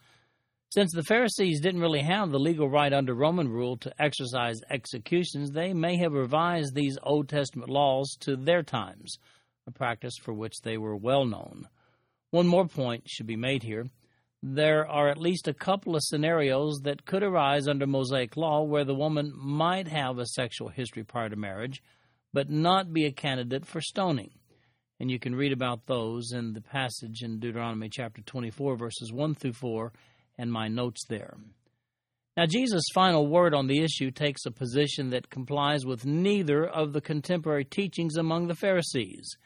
Since 0.71 0.93
the 0.93 1.05
Pharisees 1.05 1.61
didn't 1.61 1.83
really 1.83 2.03
have 2.03 2.31
the 2.31 2.39
legal 2.39 2.69
right 2.69 2.93
under 2.93 3.15
Roman 3.15 3.49
rule 3.49 3.77
to 3.77 4.03
exercise 4.03 4.61
executions, 4.71 5.51
they 5.51 5.73
may 5.73 5.97
have 5.99 6.13
revised 6.13 6.75
these 6.75 6.99
Old 7.03 7.29
Testament 7.29 7.71
laws 7.71 8.17
to 8.21 8.37
their 8.37 8.63
times, 8.63 9.19
a 9.67 9.71
practice 9.71 10.17
for 10.21 10.35
which 10.35 10.63
they 10.63 10.77
were 10.77 10.97
well 10.97 11.27
known. 11.27 11.69
One 12.31 12.49
more 12.49 12.67
point 12.67 13.09
should 13.09 13.27
be 13.27 13.37
made 13.37 13.63
here 13.63 13.87
there 14.47 14.87
are 14.87 15.09
at 15.09 15.17
least 15.17 15.49
a 15.49 15.55
couple 15.55 15.97
of 15.97 16.03
scenarios 16.03 16.81
that 16.83 17.07
could 17.07 17.23
arise 17.23 17.67
under 17.67 17.87
Mosaic 17.87 18.37
law 18.37 18.63
where 18.63 18.85
the 18.85 18.95
woman 18.95 19.33
might 19.35 19.89
have 19.89 20.19
a 20.19 20.27
sexual 20.27 20.69
history 20.69 21.03
prior 21.03 21.31
to 21.31 21.37
marriage, 21.37 21.83
but 22.35 22.51
not 22.51 22.93
be 22.93 23.07
a 23.07 23.11
candidate 23.11 23.65
for 23.65 23.81
stoning. 23.81 24.31
And 25.01 25.11
you 25.11 25.19
can 25.19 25.35
read 25.35 25.53
about 25.53 25.87
those 25.87 26.33
in 26.33 26.53
the 26.53 26.61
passage 26.61 27.23
in 27.23 27.41
Deuteronomy 27.41 27.89
chapter 27.91 28.21
24, 28.21 28.77
verses 28.77 29.11
1 29.11 29.35
through 29.35 29.55
4, 29.55 29.93
and 30.37 30.53
my 30.53 30.69
notes 30.69 31.07
there. 31.09 31.39
Now, 32.37 32.45
Jesus' 32.45 32.85
final 32.93 33.27
word 33.27 33.55
on 33.55 33.67
the 33.67 33.83
issue 33.83 34.11
takes 34.11 34.45
a 34.45 34.51
position 34.51 35.09
that 35.11 35.31
complies 35.31 35.87
with 35.87 36.05
neither 36.05 36.67
of 36.67 36.93
the 36.93 37.01
contemporary 37.01 37.65
teachings 37.65 38.19
among 38.19 38.49
the 38.49 38.55
Pharisees. 38.55 39.39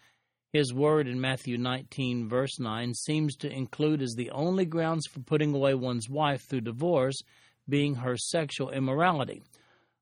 His 0.52 0.72
word 0.72 1.06
in 1.06 1.20
Matthew 1.20 1.58
19, 1.58 2.26
verse 2.28 2.58
9, 2.58 2.94
seems 2.94 3.36
to 3.36 3.50
include 3.50 4.00
as 4.00 4.14
the 4.14 4.30
only 4.30 4.64
grounds 4.64 5.06
for 5.06 5.20
putting 5.20 5.54
away 5.54 5.74
one's 5.74 6.08
wife 6.08 6.42
through 6.42 6.62
divorce 6.62 7.20
being 7.68 7.96
her 7.96 8.16
sexual 8.16 8.70
immorality, 8.70 9.42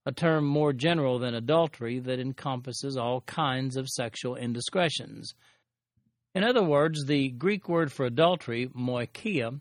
a 0.05 0.13
term 0.13 0.45
more 0.45 0.73
general 0.73 1.19
than 1.19 1.35
adultery 1.35 1.99
that 1.99 2.21
encompasses 2.21 2.97
all 2.97 3.23
kinds 3.23 3.77
of 3.77 3.89
sexual 3.89 4.37
indiscretions. 4.37 5.35
In 6.33 6.45
other 6.45 6.63
words, 6.63 7.07
the 7.07 7.31
Greek 7.31 7.69
word 7.69 7.91
for 7.91 8.07
adultery, 8.07 8.69
moikia, 8.69 9.61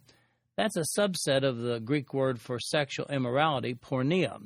that's 0.55 0.77
a 0.77 0.85
subset 0.97 1.43
of 1.43 1.57
the 1.57 1.79
Greek 1.79 2.13
word 2.13 2.39
for 2.39 2.59
sexual 2.59 3.07
immorality, 3.07 3.73
porneia. 3.73 4.39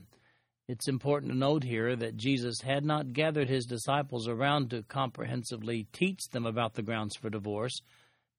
It's 0.69 0.87
important 0.87 1.31
to 1.31 1.37
note 1.37 1.63
here 1.63 1.95
that 1.95 2.15
Jesus 2.15 2.61
had 2.61 2.85
not 2.85 3.11
gathered 3.11 3.49
his 3.49 3.65
disciples 3.65 4.27
around 4.27 4.69
to 4.69 4.83
comprehensively 4.83 5.87
teach 5.93 6.19
them 6.29 6.45
about 6.45 6.75
the 6.75 6.83
grounds 6.83 7.15
for 7.15 7.31
divorce. 7.31 7.81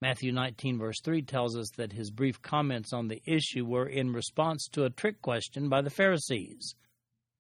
Matthew 0.00 0.30
19, 0.30 0.78
verse 0.78 1.00
3 1.02 1.22
tells 1.22 1.56
us 1.56 1.70
that 1.76 1.92
his 1.92 2.12
brief 2.12 2.40
comments 2.40 2.92
on 2.92 3.08
the 3.08 3.20
issue 3.26 3.64
were 3.66 3.88
in 3.88 4.12
response 4.12 4.68
to 4.68 4.84
a 4.84 4.90
trick 4.90 5.20
question 5.20 5.68
by 5.68 5.82
the 5.82 5.90
Pharisees. 5.90 6.76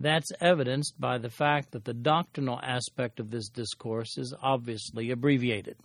That's 0.00 0.32
evidenced 0.40 1.00
by 1.00 1.18
the 1.18 1.30
fact 1.30 1.70
that 1.70 1.84
the 1.84 1.94
doctrinal 1.94 2.58
aspect 2.60 3.20
of 3.20 3.30
this 3.30 3.48
discourse 3.48 4.18
is 4.18 4.34
obviously 4.42 5.12
abbreviated. 5.12 5.76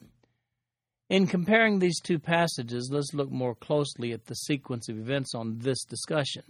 In 1.12 1.28
comparing 1.28 1.78
these 1.78 2.02
two 2.02 2.18
passages, 2.18 2.90
let's 2.92 3.14
look 3.14 3.30
more 3.30 3.54
closely 3.54 4.14
at 4.14 4.26
the 4.26 4.34
sequence 4.34 4.90
of 4.90 4.98
events 4.98 5.36
on 5.36 5.60
this 5.60 5.84
discussion. 5.84 6.42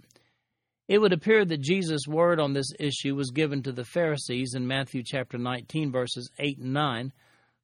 It 0.88 0.98
would 0.98 1.12
appear 1.12 1.44
that 1.44 1.60
Jesus' 1.60 2.06
word 2.06 2.38
on 2.38 2.52
this 2.52 2.70
issue 2.78 3.16
was 3.16 3.32
given 3.32 3.62
to 3.64 3.72
the 3.72 3.84
Pharisees 3.84 4.54
in 4.54 4.68
Matthew 4.68 5.02
chapter 5.04 5.36
19 5.36 5.90
verses 5.90 6.30
8 6.38 6.58
and 6.58 6.72
9, 6.72 7.12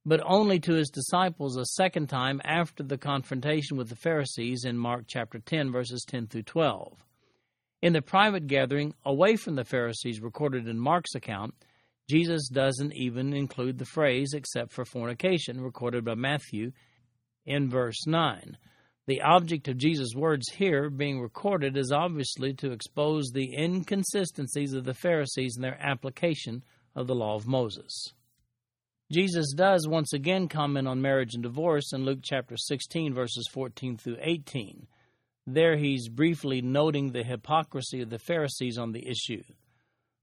but 0.05 0.21
only 0.25 0.59
to 0.59 0.75
his 0.75 0.91
disciples 0.91 1.57
a 1.57 1.64
second 1.64 2.09
time 2.09 2.41
after 2.45 2.83
the 2.83 2.99
confrontation 2.99 3.76
with 3.76 3.88
the 3.88 3.97
Pharisees 3.97 4.64
in 4.64 4.76
Mark 4.76 5.05
chapter 5.07 5.38
10 5.38 5.71
verses 5.71 6.05
10 6.09 6.26
through 6.26 6.43
12. 6.43 6.99
In 7.81 7.93
the 7.93 8.02
private 8.02 8.49
gathering 8.49 8.95
away 9.05 9.37
from 9.37 9.55
the 9.55 9.64
Pharisees 9.64 10.21
recorded 10.21 10.67
in 10.67 10.79
Mark's 10.79 11.14
account, 11.14 11.55
Jesus 12.11 12.49
doesn't 12.49 12.93
even 12.95 13.33
include 13.33 13.79
the 13.79 13.85
phrase 13.85 14.35
except 14.35 14.73
for 14.73 14.85
fornication 14.85 15.61
recorded 15.61 16.05
by 16.05 16.17
Matthew 16.17 16.73
in 17.47 17.71
verse 17.71 18.05
9. 18.05 18.57
The 19.07 19.23
object 19.23 19.67
of 19.67 19.79
Jesus' 19.79 20.15
words 20.15 20.49
here 20.53 20.89
being 20.89 21.21
recorded 21.21 21.77
is 21.77 21.91
obviously 21.91 22.55
to 22.55 22.71
expose 22.71 23.31
the 23.31 23.53
inconsistencies 23.57 24.75
of 24.75 24.85
the 24.85 24.95
Pharisees 24.95 25.57
in 25.57 25.63
their 25.63 25.81
application 25.81 26.63
of 26.95 27.09
the 27.09 27.15
law 27.15 27.35
of 27.35 27.49
Moses. 27.49 28.13
Jesus 29.11 29.53
does 29.55 29.89
once 29.89 30.13
again 30.13 30.49
comment 30.49 30.87
on 30.87 31.03
marriage 31.03 31.35
and 31.35 31.43
divorce 31.43 31.93
in 31.93 32.05
Luke 32.05 32.21
chapter 32.23 32.57
16, 32.57 33.13
verses 33.13 33.49
14 33.53 33.97
through 33.97 34.19
18. 34.21 34.87
There 35.49 35.77
he's 35.77 36.09
briefly 36.09 36.63
noting 36.63 37.11
the 37.11 37.25
hypocrisy 37.25 38.03
of 38.03 38.11
the 38.11 38.21
Pharisees 38.21 38.79
on 38.79 38.93
the 38.93 39.09
issue. 39.09 39.43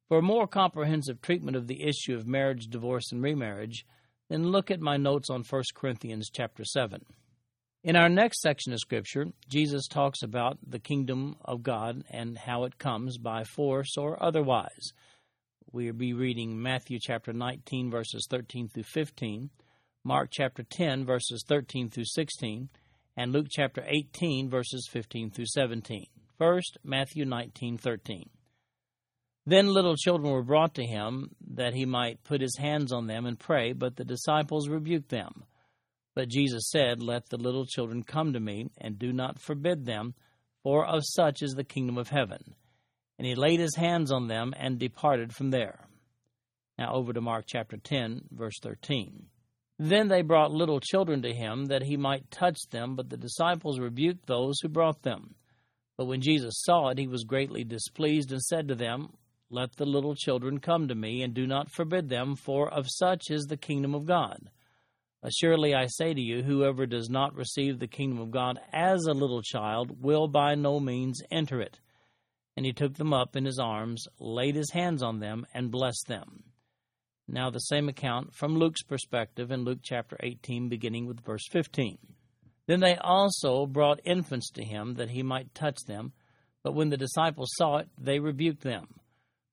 For 0.08 0.20
a 0.20 0.24
more 0.24 0.48
comprehensive 0.48 1.22
treatment 1.22 1.58
of 1.58 1.68
the 1.68 1.84
issue 1.84 2.16
of 2.16 2.26
marriage, 2.26 2.68
divorce, 2.68 3.12
and 3.12 3.22
remarriage, 3.22 3.86
then 4.30 4.48
look 4.48 4.72
at 4.72 4.80
my 4.80 4.96
notes 4.96 5.30
on 5.30 5.44
1 5.44 5.64
Corinthians 5.76 6.30
chapter 6.34 6.64
7. 6.64 7.06
In 7.82 7.96
our 7.96 8.10
next 8.10 8.42
section 8.42 8.74
of 8.74 8.80
Scripture, 8.80 9.28
Jesus 9.48 9.88
talks 9.88 10.22
about 10.22 10.58
the 10.68 10.80
kingdom 10.80 11.38
of 11.46 11.64
God 11.64 12.04
and 12.12 12.38
how 12.38 12.66
it 12.66 12.78
comes 12.78 13.18
by 13.18 13.46
force 13.46 13.96
or 13.98 14.22
otherwise. 14.22 14.92
We'll 15.72 15.94
be 15.94 16.12
reading 16.12 16.62
Matthew 16.62 17.00
chapter 17.02 17.32
19, 17.32 17.90
verses 17.90 18.28
13 18.30 18.68
through 18.68 18.84
15, 18.84 19.50
Mark 20.04 20.28
chapter 20.30 20.64
10, 20.64 21.06
verses 21.06 21.46
13 21.48 21.90
through 21.90 22.04
16, 22.04 22.68
and 23.16 23.32
Luke 23.32 23.48
chapter 23.50 23.82
18, 23.88 24.50
verses 24.50 24.86
15 24.92 25.32
through 25.32 25.46
17. 25.46 26.06
First, 26.38 26.78
Matthew 26.84 27.24
19, 27.24 27.78
13. 27.78 28.30
Then 29.46 29.68
little 29.68 29.96
children 29.96 30.34
were 30.34 30.44
brought 30.44 30.74
to 30.76 30.86
him 30.86 31.30
that 31.52 31.74
he 31.74 31.86
might 31.86 32.26
put 32.26 32.42
his 32.42 32.58
hands 32.58 32.92
on 32.92 33.08
them 33.08 33.26
and 33.26 33.40
pray, 33.40 33.72
but 33.72 33.96
the 33.96 34.04
disciples 34.04 34.68
rebuked 34.68 35.10
them. 35.10 35.46
But 36.20 36.28
Jesus 36.28 36.70
said, 36.70 37.02
Let 37.02 37.30
the 37.30 37.38
little 37.38 37.66
children 37.66 38.04
come 38.04 38.34
to 38.34 38.42
me, 38.42 38.72
and 38.78 39.00
do 39.00 39.14
not 39.14 39.40
forbid 39.40 39.86
them, 39.86 40.16
for 40.64 40.86
of 40.86 41.04
such 41.06 41.42
is 41.42 41.54
the 41.54 41.64
kingdom 41.64 41.98
of 41.98 42.10
heaven. 42.10 42.56
And 43.18 43.26
he 43.26 43.36
laid 43.36 43.62
his 43.62 43.78
hands 43.78 44.12
on 44.12 44.28
them 44.28 44.54
and 44.58 44.78
departed 44.78 45.34
from 45.34 45.52
there. 45.52 45.88
Now 46.78 46.94
over 46.94 47.14
to 47.14 47.22
Mark 47.22 47.46
chapter 47.48 47.78
10, 47.78 48.24
verse 48.32 48.60
13. 48.62 49.28
Then 49.78 50.10
they 50.10 50.22
brought 50.22 50.52
little 50.52 50.82
children 50.82 51.22
to 51.22 51.34
him 51.34 51.68
that 51.68 51.84
he 51.84 51.96
might 51.96 52.30
touch 52.32 52.60
them, 52.70 52.98
but 52.98 53.10
the 53.10 53.16
disciples 53.16 53.80
rebuked 53.80 54.26
those 54.26 54.60
who 54.60 54.68
brought 54.68 55.04
them. 55.04 55.36
But 55.96 56.08
when 56.08 56.20
Jesus 56.20 56.56
saw 56.66 56.90
it, 56.90 56.98
he 56.98 57.08
was 57.08 57.24
greatly 57.24 57.64
displeased 57.64 58.34
and 58.34 58.42
said 58.42 58.68
to 58.68 58.76
them, 58.76 59.14
Let 59.50 59.78
the 59.78 59.86
little 59.86 60.16
children 60.16 60.60
come 60.60 60.90
to 60.90 60.96
me, 60.96 61.22
and 61.22 61.34
do 61.34 61.48
not 61.48 61.72
forbid 61.72 62.10
them, 62.10 62.36
for 62.36 62.70
of 62.70 62.88
such 62.90 63.32
is 63.32 63.46
the 63.46 63.56
kingdom 63.56 63.96
of 63.96 64.06
God. 64.06 64.50
Assuredly, 65.22 65.76
I 65.76 65.88
say 65.88 66.14
to 66.14 66.22
you, 66.22 66.44
whoever 66.44 66.86
does 66.86 67.10
not 67.10 67.36
receive 67.36 67.80
the 67.80 67.88
kingdom 67.88 68.20
of 68.20 68.32
God 68.32 68.60
as 68.72 69.04
a 69.06 69.14
little 69.14 69.42
child 69.42 70.02
will 70.02 70.28
by 70.28 70.56
no 70.56 70.80
means 70.80 71.22
enter 71.30 71.60
it. 71.60 71.80
And 72.56 72.66
he 72.66 72.72
took 72.72 72.96
them 72.96 73.14
up 73.14 73.36
in 73.36 73.46
his 73.46 73.60
arms, 73.60 74.08
laid 74.20 74.56
his 74.56 74.72
hands 74.72 75.04
on 75.04 75.20
them, 75.20 75.46
and 75.54 75.72
blessed 75.72 76.08
them. 76.08 76.44
Now, 77.28 77.50
the 77.50 77.60
same 77.60 77.90
account 77.90 78.34
from 78.34 78.56
Luke's 78.56 78.82
perspective 78.82 79.52
in 79.52 79.64
Luke 79.64 79.80
chapter 79.84 80.18
18, 80.22 80.70
beginning 80.70 81.06
with 81.06 81.24
verse 81.24 81.48
15. 81.52 81.98
Then 82.66 82.80
they 82.80 82.96
also 82.96 83.66
brought 83.66 84.00
infants 84.06 84.50
to 84.52 84.64
him 84.64 84.96
that 84.96 85.10
he 85.10 85.22
might 85.22 85.54
touch 85.54 85.80
them, 85.86 86.14
but 86.64 86.74
when 86.74 86.90
the 86.90 86.98
disciples 86.98 87.52
saw 87.56 87.78
it, 87.78 87.90
they 87.98 88.20
rebuked 88.20 88.62
them. 88.62 88.88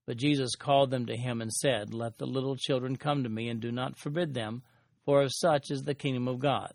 But 0.06 0.16
Jesus 0.16 0.54
called 0.54 0.90
them 0.90 1.06
to 1.06 1.16
him 1.16 1.42
and 1.42 1.52
said, 1.52 1.92
Let 1.92 2.18
the 2.18 2.26
little 2.26 2.56
children 2.56 2.96
come 2.96 3.24
to 3.24 3.28
me, 3.28 3.48
and 3.48 3.60
do 3.60 3.72
not 3.72 3.98
forbid 3.98 4.32
them 4.32 4.62
for 5.06 5.22
of 5.22 5.32
such 5.32 5.70
is 5.70 5.82
the 5.82 5.94
kingdom 5.94 6.28
of 6.28 6.40
God. 6.40 6.72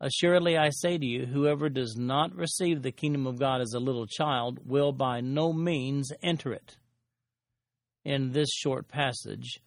Assuredly, 0.00 0.56
I 0.56 0.70
say 0.70 0.96
to 0.96 1.04
you, 1.04 1.26
whoever 1.26 1.68
does 1.68 1.96
not 1.96 2.34
receive 2.34 2.82
the 2.82 2.92
kingdom 2.92 3.26
of 3.26 3.38
God 3.38 3.60
as 3.60 3.72
a 3.72 3.80
little 3.80 4.06
child 4.06 4.60
will 4.64 4.92
by 4.92 5.20
no 5.20 5.52
means 5.52 6.12
enter 6.22 6.52
it. 6.52 6.76
In 8.04 8.32
this 8.32 8.50
short 8.52 8.88
passage, 8.88 9.60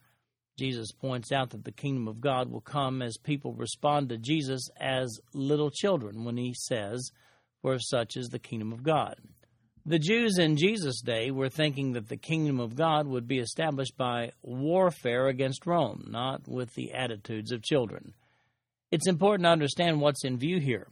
Jesus 0.58 0.92
points 0.92 1.32
out 1.32 1.50
that 1.50 1.64
the 1.64 1.72
kingdom 1.72 2.08
of 2.08 2.20
God 2.20 2.50
will 2.50 2.60
come 2.60 3.02
as 3.02 3.18
people 3.18 3.52
respond 3.54 4.08
to 4.08 4.18
Jesus 4.18 4.68
as 4.78 5.20
little 5.34 5.70
children 5.70 6.24
when 6.24 6.36
he 6.36 6.54
says, 6.54 7.10
For 7.60 7.78
such 7.78 8.16
is 8.16 8.28
the 8.28 8.38
kingdom 8.38 8.72
of 8.72 8.82
God. 8.82 9.16
The 9.90 9.98
Jews 9.98 10.38
in 10.38 10.56
Jesus' 10.56 11.00
day 11.00 11.32
were 11.32 11.48
thinking 11.48 11.94
that 11.94 12.08
the 12.08 12.16
kingdom 12.16 12.60
of 12.60 12.76
God 12.76 13.08
would 13.08 13.26
be 13.26 13.40
established 13.40 13.96
by 13.96 14.30
warfare 14.40 15.26
against 15.26 15.66
Rome, 15.66 16.06
not 16.08 16.46
with 16.46 16.72
the 16.74 16.92
attitudes 16.92 17.50
of 17.50 17.64
children. 17.64 18.14
It's 18.92 19.08
important 19.08 19.46
to 19.46 19.50
understand 19.50 20.00
what's 20.00 20.24
in 20.24 20.38
view 20.38 20.60
here. 20.60 20.86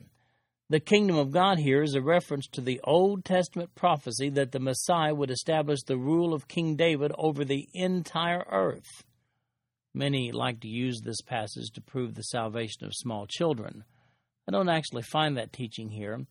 The 0.68 0.80
kingdom 0.80 1.16
of 1.16 1.30
God 1.30 1.60
here 1.60 1.80
is 1.80 1.94
a 1.94 2.02
reference 2.02 2.48
to 2.48 2.60
the 2.60 2.80
Old 2.82 3.24
Testament 3.24 3.72
prophecy 3.76 4.30
that 4.30 4.50
the 4.50 4.58
Messiah 4.58 5.14
would 5.14 5.30
establish 5.30 5.84
the 5.84 5.96
rule 5.96 6.34
of 6.34 6.48
King 6.48 6.74
David 6.74 7.12
over 7.16 7.44
the 7.44 7.68
entire 7.74 8.44
earth. 8.50 9.04
Many 9.94 10.32
like 10.32 10.58
to 10.62 10.68
use 10.68 11.02
this 11.02 11.20
passage 11.20 11.70
to 11.74 11.80
prove 11.80 12.16
the 12.16 12.24
salvation 12.24 12.84
of 12.84 12.96
small 12.96 13.28
children. 13.28 13.84
I 14.48 14.50
don't 14.50 14.68
actually 14.68 15.02
find 15.02 15.36
that 15.36 15.52
teaching 15.52 15.90
here 15.90 16.26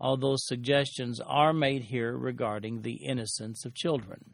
although 0.00 0.36
suggestions 0.36 1.20
are 1.20 1.52
made 1.52 1.82
here 1.84 2.16
regarding 2.16 2.80
the 2.80 3.04
innocence 3.04 3.64
of 3.64 3.74
children. 3.74 4.24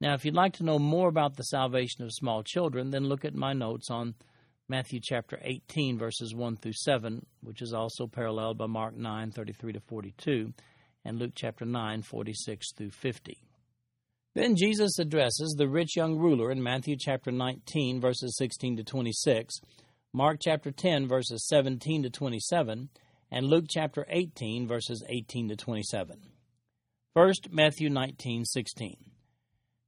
Now, 0.00 0.14
if 0.14 0.24
you'd 0.24 0.34
like 0.34 0.54
to 0.54 0.64
know 0.64 0.78
more 0.78 1.08
about 1.08 1.36
the 1.36 1.42
salvation 1.42 2.04
of 2.04 2.12
small 2.12 2.42
children, 2.42 2.90
then 2.90 3.04
look 3.04 3.24
at 3.24 3.34
my 3.34 3.52
notes 3.52 3.90
on 3.90 4.14
Matthew 4.68 5.00
chapter 5.02 5.38
18, 5.42 5.98
verses 5.98 6.34
1 6.34 6.56
through 6.56 6.74
7, 6.74 7.26
which 7.42 7.60
is 7.60 7.74
also 7.74 8.06
paralleled 8.06 8.56
by 8.56 8.66
Mark 8.66 8.96
9, 8.96 9.32
33 9.32 9.72
to 9.72 9.80
42, 9.80 10.54
and 11.04 11.18
Luke 11.18 11.32
chapter 11.34 11.64
9, 11.64 12.02
46 12.02 12.72
through 12.74 12.90
50. 12.90 13.42
Then 14.34 14.54
Jesus 14.54 14.98
addresses 15.00 15.56
the 15.58 15.68
rich 15.68 15.96
young 15.96 16.16
ruler 16.16 16.52
in 16.52 16.62
Matthew 16.62 16.94
chapter 16.96 17.32
19, 17.32 18.00
verses 18.00 18.36
16 18.38 18.76
to 18.76 18.84
26, 18.84 19.60
Mark 20.12 20.38
chapter 20.40 20.70
10, 20.70 21.08
verses 21.08 21.48
17 21.48 22.04
to 22.04 22.10
27, 22.10 22.88
and 23.30 23.46
Luke 23.46 23.66
chapter 23.68 24.06
18, 24.08 24.66
verses 24.66 25.02
18 25.08 25.48
to 25.50 25.56
27. 25.56 26.18
First, 27.14 27.48
Matthew 27.50 27.90
19, 27.90 28.44
16. 28.44 28.96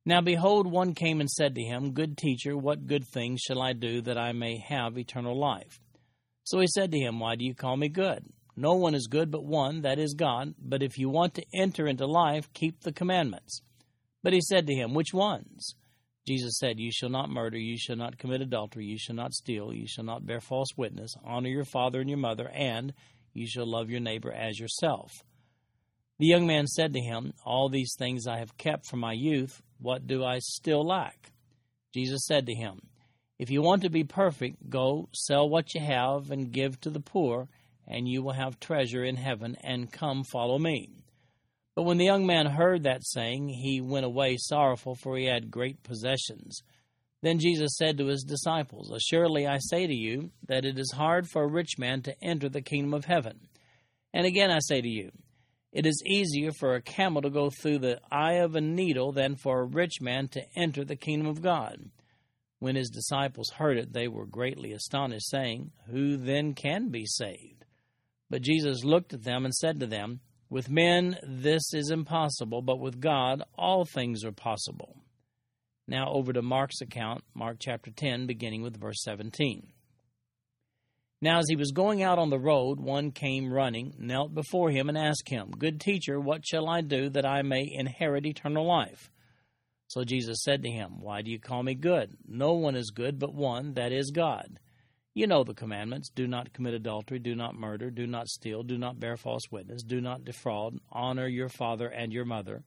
Now 0.04 0.20
behold, 0.20 0.66
one 0.66 0.94
came 0.94 1.20
and 1.20 1.30
said 1.30 1.54
to 1.54 1.62
him, 1.62 1.92
Good 1.92 2.16
teacher, 2.16 2.56
what 2.56 2.86
good 2.86 3.04
things 3.06 3.40
shall 3.40 3.62
I 3.62 3.72
do 3.72 4.00
that 4.02 4.18
I 4.18 4.32
may 4.32 4.58
have 4.58 4.98
eternal 4.98 5.38
life? 5.38 5.80
So 6.44 6.58
he 6.58 6.66
said 6.66 6.90
to 6.90 6.98
him, 6.98 7.20
Why 7.20 7.36
do 7.36 7.44
you 7.44 7.54
call 7.54 7.76
me 7.76 7.88
good? 7.88 8.24
No 8.56 8.74
one 8.74 8.94
is 8.94 9.06
good 9.06 9.30
but 9.30 9.44
one, 9.44 9.82
that 9.82 9.98
is 9.98 10.14
God. 10.14 10.54
But 10.58 10.82
if 10.82 10.98
you 10.98 11.08
want 11.08 11.34
to 11.34 11.44
enter 11.54 11.86
into 11.86 12.06
life, 12.06 12.52
keep 12.52 12.80
the 12.80 12.92
commandments. 12.92 13.62
But 14.22 14.32
he 14.32 14.40
said 14.40 14.66
to 14.66 14.74
him, 14.74 14.92
Which 14.92 15.14
ones? 15.14 15.74
Jesus 16.26 16.58
said, 16.58 16.78
You 16.78 16.90
shall 16.92 17.08
not 17.08 17.30
murder, 17.30 17.58
you 17.58 17.78
shall 17.78 17.96
not 17.96 18.18
commit 18.18 18.40
adultery, 18.40 18.84
you 18.84 18.98
shall 18.98 19.16
not 19.16 19.32
steal, 19.32 19.72
you 19.72 19.86
shall 19.86 20.04
not 20.04 20.26
bear 20.26 20.40
false 20.40 20.68
witness, 20.76 21.14
honor 21.24 21.48
your 21.48 21.64
father 21.64 22.00
and 22.00 22.08
your 22.08 22.18
mother, 22.18 22.48
and 22.54 22.92
you 23.32 23.46
shall 23.46 23.66
love 23.66 23.90
your 23.90 24.00
neighbor 24.00 24.32
as 24.32 24.58
yourself. 24.58 25.24
The 26.18 26.26
young 26.26 26.46
man 26.46 26.66
said 26.66 26.92
to 26.92 27.00
him, 27.00 27.32
All 27.44 27.68
these 27.68 27.94
things 27.98 28.26
I 28.26 28.38
have 28.38 28.56
kept 28.56 28.86
from 28.86 29.00
my 29.00 29.12
youth. 29.12 29.60
What 29.78 30.06
do 30.06 30.24
I 30.24 30.38
still 30.38 30.86
lack? 30.86 31.32
Jesus 31.92 32.24
said 32.26 32.46
to 32.46 32.54
him, 32.54 32.80
If 33.38 33.50
you 33.50 33.62
want 33.62 33.82
to 33.82 33.90
be 33.90 34.04
perfect, 34.04 34.70
go 34.70 35.08
sell 35.12 35.48
what 35.48 35.74
you 35.74 35.80
have 35.80 36.30
and 36.30 36.52
give 36.52 36.80
to 36.82 36.90
the 36.90 37.00
poor, 37.00 37.48
and 37.88 38.08
you 38.08 38.22
will 38.22 38.34
have 38.34 38.60
treasure 38.60 39.04
in 39.04 39.16
heaven, 39.16 39.56
and 39.62 39.90
come 39.90 40.22
follow 40.22 40.58
me. 40.58 40.90
But 41.74 41.84
when 41.84 41.98
the 41.98 42.04
young 42.04 42.26
man 42.26 42.46
heard 42.46 42.82
that 42.82 43.04
saying, 43.04 43.48
he 43.48 43.80
went 43.80 44.06
away 44.06 44.36
sorrowful, 44.36 44.94
for 44.94 45.16
he 45.16 45.24
had 45.24 45.50
great 45.50 45.82
possessions. 45.82 46.62
Then 47.22 47.38
Jesus 47.38 47.76
said 47.76 47.98
to 47.98 48.06
his 48.06 48.24
disciples, 48.24 48.90
Assuredly 48.90 49.46
I 49.46 49.58
say 49.58 49.86
to 49.86 49.94
you 49.94 50.32
that 50.48 50.64
it 50.64 50.78
is 50.78 50.92
hard 50.92 51.28
for 51.28 51.44
a 51.44 51.50
rich 51.50 51.78
man 51.78 52.02
to 52.02 52.16
enter 52.22 52.48
the 52.48 52.62
kingdom 52.62 52.92
of 52.92 53.04
heaven. 53.04 53.48
And 54.12 54.26
again 54.26 54.50
I 54.50 54.58
say 54.58 54.80
to 54.80 54.88
you, 54.88 55.12
It 55.72 55.86
is 55.86 56.02
easier 56.04 56.50
for 56.52 56.74
a 56.74 56.82
camel 56.82 57.22
to 57.22 57.30
go 57.30 57.48
through 57.50 57.78
the 57.78 58.00
eye 58.10 58.34
of 58.34 58.56
a 58.56 58.60
needle 58.60 59.12
than 59.12 59.36
for 59.36 59.60
a 59.60 59.66
rich 59.66 60.00
man 60.00 60.28
to 60.28 60.42
enter 60.56 60.84
the 60.84 60.96
kingdom 60.96 61.28
of 61.28 61.42
God. 61.42 61.90
When 62.58 62.76
his 62.76 62.90
disciples 62.90 63.50
heard 63.50 63.78
it, 63.78 63.92
they 63.92 64.08
were 64.08 64.26
greatly 64.26 64.72
astonished, 64.72 65.28
saying, 65.30 65.72
Who 65.90 66.16
then 66.16 66.54
can 66.54 66.90
be 66.90 67.06
saved? 67.06 67.64
But 68.30 68.42
Jesus 68.42 68.84
looked 68.84 69.12
at 69.12 69.24
them 69.24 69.44
and 69.44 69.54
said 69.54 69.78
to 69.80 69.86
them, 69.86 70.20
With 70.48 70.70
men 70.70 71.18
this 71.26 71.72
is 71.72 71.90
impossible, 71.90 72.62
but 72.62 72.80
with 72.80 73.00
God 73.00 73.42
all 73.56 73.84
things 73.84 74.24
are 74.24 74.32
possible. 74.32 75.01
Now 75.88 76.12
over 76.12 76.32
to 76.32 76.42
Mark's 76.42 76.80
account, 76.80 77.24
Mark 77.34 77.56
chapter 77.58 77.90
10, 77.90 78.26
beginning 78.26 78.62
with 78.62 78.80
verse 78.80 79.02
17. 79.02 79.72
Now, 81.20 81.38
as 81.38 81.46
he 81.48 81.54
was 81.54 81.70
going 81.70 82.02
out 82.02 82.18
on 82.18 82.30
the 82.30 82.38
road, 82.38 82.80
one 82.80 83.12
came 83.12 83.52
running, 83.52 83.94
knelt 83.96 84.34
before 84.34 84.70
him, 84.70 84.88
and 84.88 84.98
asked 84.98 85.28
him, 85.28 85.50
Good 85.56 85.80
teacher, 85.80 86.18
what 86.18 86.44
shall 86.44 86.68
I 86.68 86.80
do 86.80 87.08
that 87.10 87.24
I 87.24 87.42
may 87.42 87.68
inherit 87.72 88.26
eternal 88.26 88.66
life? 88.66 89.08
So 89.86 90.02
Jesus 90.04 90.42
said 90.42 90.62
to 90.62 90.70
him, 90.70 91.00
Why 91.00 91.22
do 91.22 91.30
you 91.30 91.38
call 91.38 91.62
me 91.62 91.74
good? 91.74 92.16
No 92.26 92.54
one 92.54 92.74
is 92.74 92.90
good 92.90 93.18
but 93.18 93.34
one, 93.34 93.74
that 93.74 93.92
is 93.92 94.10
God. 94.10 94.58
You 95.14 95.26
know 95.26 95.44
the 95.44 95.52
commandments 95.54 96.08
do 96.08 96.26
not 96.26 96.52
commit 96.54 96.74
adultery, 96.74 97.18
do 97.18 97.34
not 97.34 97.54
murder, 97.54 97.90
do 97.90 98.06
not 98.06 98.28
steal, 98.28 98.62
do 98.62 98.78
not 98.78 98.98
bear 98.98 99.16
false 99.16 99.42
witness, 99.50 99.82
do 99.82 100.00
not 100.00 100.24
defraud, 100.24 100.78
honor 100.90 101.28
your 101.28 101.50
father 101.50 101.88
and 101.88 102.12
your 102.12 102.24
mother. 102.24 102.64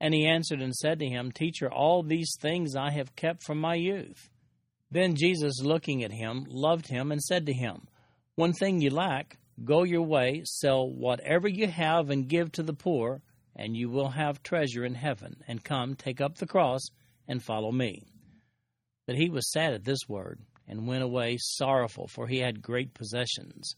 And 0.00 0.12
he 0.12 0.26
answered 0.26 0.60
and 0.60 0.74
said 0.74 0.98
to 0.98 1.06
him, 1.06 1.32
Teacher, 1.32 1.72
all 1.72 2.02
these 2.02 2.36
things 2.38 2.76
I 2.76 2.90
have 2.90 3.16
kept 3.16 3.42
from 3.42 3.58
my 3.58 3.74
youth. 3.74 4.30
Then 4.90 5.14
Jesus, 5.14 5.60
looking 5.62 6.04
at 6.04 6.12
him, 6.12 6.44
loved 6.48 6.88
him 6.88 7.10
and 7.10 7.22
said 7.22 7.46
to 7.46 7.52
him, 7.52 7.88
One 8.34 8.52
thing 8.52 8.80
you 8.80 8.90
lack, 8.90 9.38
go 9.64 9.82
your 9.82 10.02
way, 10.02 10.42
sell 10.44 10.88
whatever 10.88 11.48
you 11.48 11.66
have 11.66 12.10
and 12.10 12.28
give 12.28 12.52
to 12.52 12.62
the 12.62 12.74
poor, 12.74 13.22
and 13.54 13.76
you 13.76 13.88
will 13.88 14.10
have 14.10 14.42
treasure 14.42 14.84
in 14.84 14.94
heaven. 14.94 15.42
And 15.48 15.64
come, 15.64 15.94
take 15.94 16.20
up 16.20 16.36
the 16.36 16.46
cross 16.46 16.82
and 17.26 17.42
follow 17.42 17.72
me. 17.72 18.04
But 19.06 19.16
he 19.16 19.30
was 19.30 19.50
sad 19.50 19.72
at 19.72 19.84
this 19.84 20.08
word, 20.08 20.40
and 20.68 20.86
went 20.86 21.02
away 21.02 21.36
sorrowful, 21.38 22.08
for 22.08 22.26
he 22.26 22.38
had 22.38 22.60
great 22.62 22.92
possessions. 22.92 23.74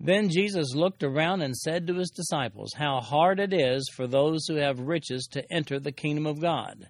Then 0.00 0.28
Jesus 0.28 0.74
looked 0.74 1.02
around 1.02 1.42
and 1.42 1.56
said 1.56 1.86
to 1.86 1.94
his 1.94 2.10
disciples, 2.10 2.72
How 2.74 3.00
hard 3.00 3.40
it 3.40 3.52
is 3.52 3.90
for 3.92 4.06
those 4.06 4.46
who 4.46 4.54
have 4.54 4.78
riches 4.78 5.26
to 5.32 5.52
enter 5.52 5.80
the 5.80 5.90
kingdom 5.90 6.26
of 6.26 6.40
God. 6.40 6.88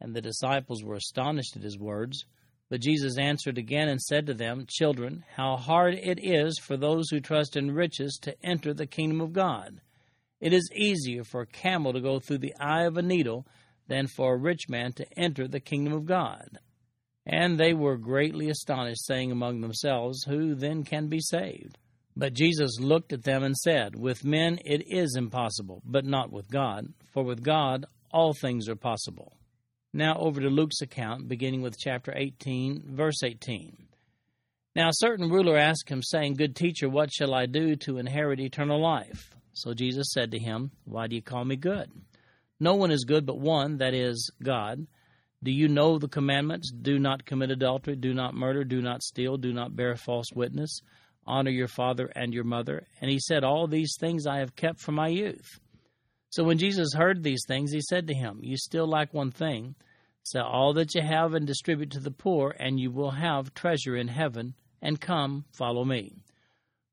And 0.00 0.14
the 0.14 0.20
disciples 0.20 0.82
were 0.82 0.96
astonished 0.96 1.56
at 1.56 1.62
his 1.62 1.78
words. 1.78 2.24
But 2.68 2.80
Jesus 2.80 3.16
answered 3.16 3.58
again 3.58 3.88
and 3.88 4.00
said 4.00 4.26
to 4.26 4.34
them, 4.34 4.66
Children, 4.68 5.24
how 5.36 5.56
hard 5.56 5.94
it 5.94 6.18
is 6.20 6.58
for 6.58 6.76
those 6.76 7.10
who 7.10 7.20
trust 7.20 7.56
in 7.56 7.70
riches 7.70 8.18
to 8.22 8.34
enter 8.44 8.74
the 8.74 8.86
kingdom 8.86 9.20
of 9.20 9.32
God. 9.32 9.80
It 10.40 10.52
is 10.52 10.68
easier 10.74 11.22
for 11.22 11.42
a 11.42 11.46
camel 11.46 11.92
to 11.92 12.00
go 12.00 12.18
through 12.18 12.38
the 12.38 12.54
eye 12.58 12.84
of 12.84 12.96
a 12.96 13.02
needle 13.02 13.46
than 13.86 14.08
for 14.08 14.34
a 14.34 14.38
rich 14.38 14.68
man 14.68 14.92
to 14.94 15.06
enter 15.16 15.46
the 15.46 15.60
kingdom 15.60 15.92
of 15.92 16.06
God. 16.06 16.58
And 17.24 17.60
they 17.60 17.74
were 17.74 17.96
greatly 17.96 18.48
astonished, 18.48 19.06
saying 19.06 19.30
among 19.30 19.60
themselves, 19.60 20.24
Who 20.24 20.56
then 20.56 20.82
can 20.82 21.06
be 21.06 21.20
saved? 21.20 21.78
But 22.16 22.34
Jesus 22.34 22.78
looked 22.78 23.12
at 23.12 23.24
them 23.24 23.42
and 23.42 23.56
said, 23.56 23.96
With 23.96 24.24
men 24.24 24.58
it 24.64 24.84
is 24.86 25.16
impossible, 25.16 25.82
but 25.84 26.04
not 26.04 26.30
with 26.30 26.50
God, 26.50 26.92
for 27.12 27.24
with 27.24 27.42
God 27.42 27.86
all 28.12 28.34
things 28.34 28.68
are 28.68 28.76
possible. 28.76 29.32
Now 29.94 30.16
over 30.18 30.40
to 30.40 30.48
Luke's 30.48 30.82
account, 30.82 31.28
beginning 31.28 31.62
with 31.62 31.78
chapter 31.78 32.12
18, 32.14 32.84
verse 32.94 33.22
18. 33.22 33.76
Now 34.74 34.88
a 34.88 34.94
certain 34.94 35.30
ruler 35.30 35.56
asked 35.56 35.88
him, 35.88 36.02
saying, 36.02 36.34
Good 36.34 36.56
teacher, 36.56 36.88
what 36.88 37.12
shall 37.12 37.34
I 37.34 37.46
do 37.46 37.76
to 37.76 37.98
inherit 37.98 38.40
eternal 38.40 38.80
life? 38.80 39.34
So 39.52 39.74
Jesus 39.74 40.12
said 40.12 40.30
to 40.30 40.38
him, 40.38 40.70
Why 40.84 41.06
do 41.06 41.16
you 41.16 41.22
call 41.22 41.44
me 41.44 41.56
good? 41.56 41.90
No 42.58 42.74
one 42.74 42.90
is 42.90 43.04
good 43.04 43.26
but 43.26 43.38
one, 43.38 43.78
that 43.78 43.92
is, 43.92 44.30
God. 44.42 44.86
Do 45.42 45.50
you 45.50 45.68
know 45.68 45.98
the 45.98 46.08
commandments? 46.08 46.70
Do 46.70 46.98
not 46.98 47.26
commit 47.26 47.50
adultery, 47.50 47.96
do 47.96 48.14
not 48.14 48.34
murder, 48.34 48.64
do 48.64 48.80
not 48.80 49.02
steal, 49.02 49.36
do 49.36 49.52
not 49.52 49.74
bear 49.74 49.96
false 49.96 50.32
witness, 50.32 50.80
honor 51.26 51.50
your 51.50 51.68
father 51.68 52.10
and 52.14 52.32
your 52.32 52.44
mother. 52.44 52.86
And 53.00 53.10
he 53.10 53.18
said, 53.18 53.44
All 53.44 53.66
these 53.66 53.96
things 53.98 54.26
I 54.26 54.38
have 54.38 54.56
kept 54.56 54.80
from 54.80 54.96
my 54.96 55.08
youth. 55.08 55.58
So 56.30 56.44
when 56.44 56.58
Jesus 56.58 56.94
heard 56.94 57.22
these 57.22 57.44
things, 57.46 57.72
he 57.72 57.80
said 57.80 58.06
to 58.06 58.14
him, 58.14 58.40
You 58.42 58.56
still 58.56 58.88
lack 58.88 59.12
one 59.12 59.30
thing. 59.30 59.74
Sell 60.24 60.46
all 60.46 60.72
that 60.74 60.94
you 60.94 61.02
have 61.02 61.34
and 61.34 61.46
distribute 61.46 61.90
to 61.90 62.00
the 62.00 62.10
poor, 62.10 62.54
and 62.58 62.78
you 62.78 62.90
will 62.90 63.10
have 63.10 63.54
treasure 63.54 63.96
in 63.96 64.08
heaven. 64.08 64.54
And 64.80 65.00
come, 65.00 65.44
follow 65.52 65.84
me. 65.84 66.16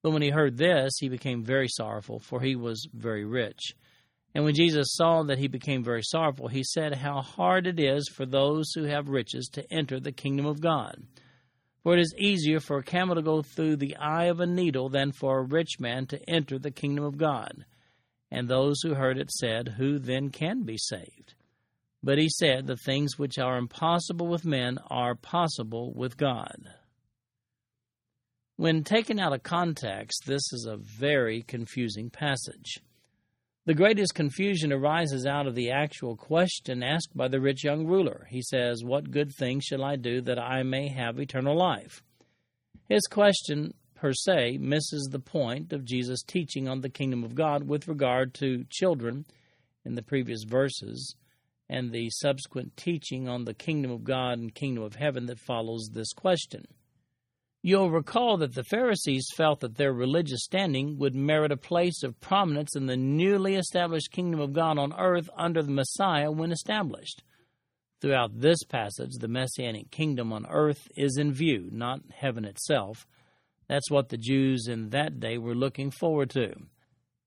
But 0.01 0.11
when 0.11 0.21
he 0.21 0.29
heard 0.29 0.57
this, 0.57 0.93
he 0.99 1.09
became 1.09 1.43
very 1.43 1.67
sorrowful, 1.67 2.19
for 2.19 2.41
he 2.41 2.55
was 2.55 2.87
very 2.93 3.25
rich. 3.25 3.75
And 4.35 4.43
when 4.43 4.53
Jesus 4.53 4.93
saw 4.93 5.23
that 5.23 5.39
he 5.39 5.47
became 5.47 5.83
very 5.83 6.03
sorrowful, 6.03 6.47
he 6.47 6.63
said, 6.63 6.95
How 6.95 7.21
hard 7.21 7.65
it 7.65 7.79
is 7.79 8.07
for 8.07 8.25
those 8.25 8.71
who 8.73 8.83
have 8.83 9.09
riches 9.09 9.49
to 9.53 9.73
enter 9.73 9.99
the 9.99 10.11
kingdom 10.11 10.45
of 10.45 10.61
God. 10.61 11.01
For 11.83 11.95
it 11.95 12.01
is 12.01 12.13
easier 12.17 12.59
for 12.59 12.77
a 12.77 12.83
camel 12.83 13.15
to 13.15 13.21
go 13.21 13.41
through 13.41 13.77
the 13.77 13.95
eye 13.95 14.25
of 14.25 14.39
a 14.39 14.45
needle 14.45 14.89
than 14.89 15.11
for 15.11 15.39
a 15.39 15.43
rich 15.43 15.79
man 15.79 16.07
to 16.07 16.29
enter 16.29 16.59
the 16.59 16.71
kingdom 16.71 17.05
of 17.05 17.17
God. 17.17 17.65
And 18.31 18.47
those 18.47 18.81
who 18.81 18.93
heard 18.93 19.17
it 19.17 19.31
said, 19.31 19.75
Who 19.77 19.97
then 19.97 20.29
can 20.29 20.63
be 20.63 20.77
saved? 20.77 21.35
But 22.03 22.17
he 22.17 22.29
said, 22.29 22.67
The 22.67 22.77
things 22.77 23.17
which 23.17 23.39
are 23.39 23.57
impossible 23.57 24.27
with 24.27 24.45
men 24.45 24.77
are 24.89 25.15
possible 25.15 25.93
with 25.93 26.17
God. 26.17 26.69
When 28.57 28.83
taken 28.83 29.19
out 29.19 29.33
of 29.33 29.43
context, 29.43 30.23
this 30.25 30.51
is 30.51 30.67
a 30.69 30.77
very 30.77 31.43
confusing 31.43 32.09
passage. 32.09 32.79
The 33.65 33.73
greatest 33.73 34.15
confusion 34.15 34.71
arises 34.71 35.25
out 35.25 35.45
of 35.45 35.53
the 35.53 35.69
actual 35.71 36.15
question 36.15 36.81
asked 36.81 37.15
by 37.15 37.27
the 37.27 37.41
rich 37.41 37.63
young 37.63 37.85
ruler. 37.85 38.25
He 38.29 38.41
says, 38.41 38.83
What 38.83 39.11
good 39.11 39.31
thing 39.35 39.59
shall 39.59 39.83
I 39.83 39.95
do 39.95 40.21
that 40.21 40.39
I 40.39 40.63
may 40.63 40.87
have 40.87 41.19
eternal 41.19 41.57
life? 41.57 42.01
His 42.87 43.03
question 43.03 43.73
per 43.95 44.13
se 44.13 44.57
misses 44.59 45.09
the 45.11 45.19
point 45.19 45.73
of 45.73 45.83
Jesus' 45.83 46.23
teaching 46.23 46.67
on 46.67 46.81
the 46.81 46.89
kingdom 46.89 47.23
of 47.23 47.35
God 47.35 47.67
with 47.67 47.87
regard 47.87 48.33
to 48.35 48.65
children 48.69 49.25
in 49.83 49.95
the 49.95 50.01
previous 50.01 50.43
verses 50.43 51.15
and 51.67 51.91
the 51.91 52.09
subsequent 52.09 52.75
teaching 52.77 53.27
on 53.27 53.43
the 53.43 53.53
kingdom 53.53 53.91
of 53.91 54.03
God 54.03 54.39
and 54.39 54.55
kingdom 54.55 54.83
of 54.83 54.95
heaven 54.95 55.25
that 55.27 55.39
follows 55.39 55.89
this 55.93 56.13
question. 56.13 56.65
You'll 57.61 57.91
recall 57.91 58.37
that 58.37 58.55
the 58.55 58.63
Pharisees 58.63 59.27
felt 59.35 59.59
that 59.59 59.75
their 59.75 59.91
religious 59.91 60.43
standing 60.43 60.97
would 60.97 61.13
merit 61.13 61.51
a 61.51 61.57
place 61.57 62.03
of 62.03 62.19
prominence 62.21 62.75
in 62.75 62.85
the 62.85 62.95
newly 62.95 63.55
established 63.55 64.11
kingdom 64.11 64.39
of 64.39 64.53
God 64.53 64.77
on 64.77 64.93
earth 64.93 65.29
under 65.35 65.61
the 65.61 65.71
Messiah 65.71 66.31
when 66.31 66.51
established. 66.51 67.21
Throughout 68.01 68.39
this 68.39 68.63
passage, 68.63 69.15
the 69.19 69.27
messianic 69.27 69.91
kingdom 69.91 70.31
on 70.31 70.45
earth 70.49 70.87
is 70.95 71.17
in 71.17 71.33
view, 71.33 71.67
not 71.71 71.99
heaven 72.13 72.45
itself, 72.45 73.05
that's 73.69 73.91
what 73.91 74.09
the 74.09 74.17
Jews 74.17 74.67
in 74.67 74.89
that 74.89 75.19
day 75.19 75.37
were 75.37 75.53
looking 75.53 75.91
forward 75.91 76.31
to. 76.31 76.53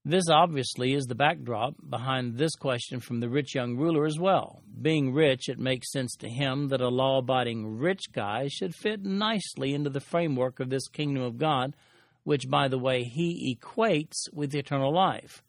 This 0.05 0.29
obviously 0.29 0.95
is 0.95 1.05
the 1.05 1.15
backdrop 1.15 1.75
behind 1.89 2.37
this 2.37 2.57
question 2.57 2.99
from 2.99 3.21
the 3.21 3.29
rich 3.29 3.55
young 3.55 3.77
ruler 3.77 4.05
as 4.05 4.19
well. 4.19 4.63
Being 4.81 5.13
rich, 5.13 5.49
it 5.49 5.61
makes 5.61 5.93
sense 5.93 6.17
to 6.17 6.29
him 6.29 6.69
that 6.69 6.81
a 6.81 6.89
law 6.89 7.19
abiding 7.19 7.79
rich 7.79 8.11
guy 8.13 8.49
should 8.49 8.75
fit 8.75 9.05
nicely 9.05 9.75
into 9.75 9.91
the 9.91 10.01
framework 10.01 10.59
of 10.59 10.71
this 10.71 10.89
kingdom 10.89 11.23
of 11.23 11.39
God, 11.39 11.77
which, 12.25 12.51
by 12.51 12.67
the 12.67 12.81
way, 12.81 13.05
he 13.05 13.57
equates 13.57 14.29
with 14.33 14.57
eternal 14.57 14.93
life. 14.93 15.45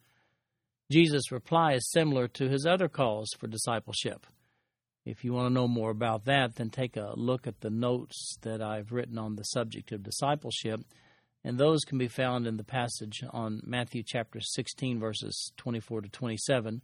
Jesus' 0.90 1.32
reply 1.32 1.72
is 1.72 1.90
similar 1.90 2.28
to 2.28 2.48
his 2.48 2.64
other 2.64 2.88
calls 2.88 3.30
for 3.36 3.48
discipleship. 3.48 4.24
If 5.04 5.24
you 5.24 5.32
want 5.32 5.48
to 5.48 5.54
know 5.54 5.66
more 5.66 5.90
about 5.90 6.26
that, 6.26 6.54
then 6.54 6.70
take 6.70 6.96
a 6.96 7.14
look 7.16 7.48
at 7.48 7.60
the 7.60 7.70
notes 7.70 8.36
that 8.42 8.62
I've 8.62 8.92
written 8.92 9.18
on 9.18 9.34
the 9.34 9.42
subject 9.42 9.90
of 9.90 10.04
discipleship, 10.04 10.80
and 11.44 11.58
those 11.58 11.84
can 11.84 11.98
be 11.98 12.08
found 12.08 12.46
in 12.46 12.56
the 12.56 12.64
passage 12.64 13.22
on 13.30 13.60
Matthew 13.64 14.02
chapter 14.04 14.40
16, 14.40 14.98
verses 14.98 15.52
24 15.58 16.02
to 16.02 16.08
27, 16.08 16.80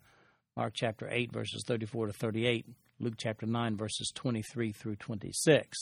Mark 0.57 0.75
chapter 0.77 1.09
8, 1.11 1.33
verses 1.33 1.65
34 1.67 2.09
to 2.09 2.13
38, 2.13 2.67
Luke 2.99 3.15
chapter 3.17 3.47
9, 3.47 3.77
verses 3.77 4.13
23 4.15 4.73
through 4.73 4.97
26. 4.97 5.79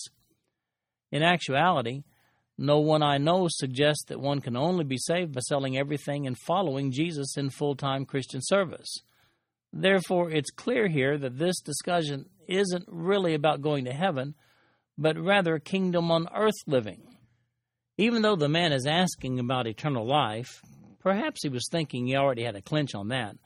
In 1.11 1.23
actuality, 1.25 2.05
no 2.57 2.79
one 2.79 3.03
I 3.03 3.19
know 3.19 3.49
suggests 3.49 4.05
that 4.07 4.21
one 4.21 4.41
can 4.41 4.57
only 4.57 4.85
be 4.85 4.99
saved 4.99 5.33
by 5.33 5.41
selling 5.41 5.77
everything 5.77 6.27
and 6.27 6.39
following 6.39 6.93
Jesus 6.93 7.37
in 7.37 7.51
full 7.51 7.75
time 7.75 8.05
Christian 8.05 8.41
service. 8.43 9.03
Therefore, 9.73 10.31
it's 10.31 10.51
clear 10.51 10.87
here 10.89 11.19
that 11.19 11.39
this 11.39 11.61
discussion 11.61 12.27
isn't 12.47 12.85
really 12.87 13.35
about 13.35 13.61
going 13.61 13.85
to 13.85 13.93
heaven, 13.93 14.35
but 14.97 15.19
rather 15.19 15.59
kingdom 15.59 16.11
on 16.11 16.29
earth 16.35 16.57
living. 16.67 17.18
Even 17.99 18.23
though 18.23 18.37
the 18.37 18.49
man 18.49 18.73
is 18.73 18.87
asking 18.87 19.41
about 19.41 19.67
eternal 19.67 20.07
life, 20.07 20.63
perhaps 21.01 21.43
he 21.43 21.49
was 21.49 21.69
thinking 21.71 22.07
he 22.07 22.17
already 22.17 22.45
had 22.45 22.57
a 22.57 22.63
clinch 22.63 22.95
on 22.95 23.09
that. 23.09 23.37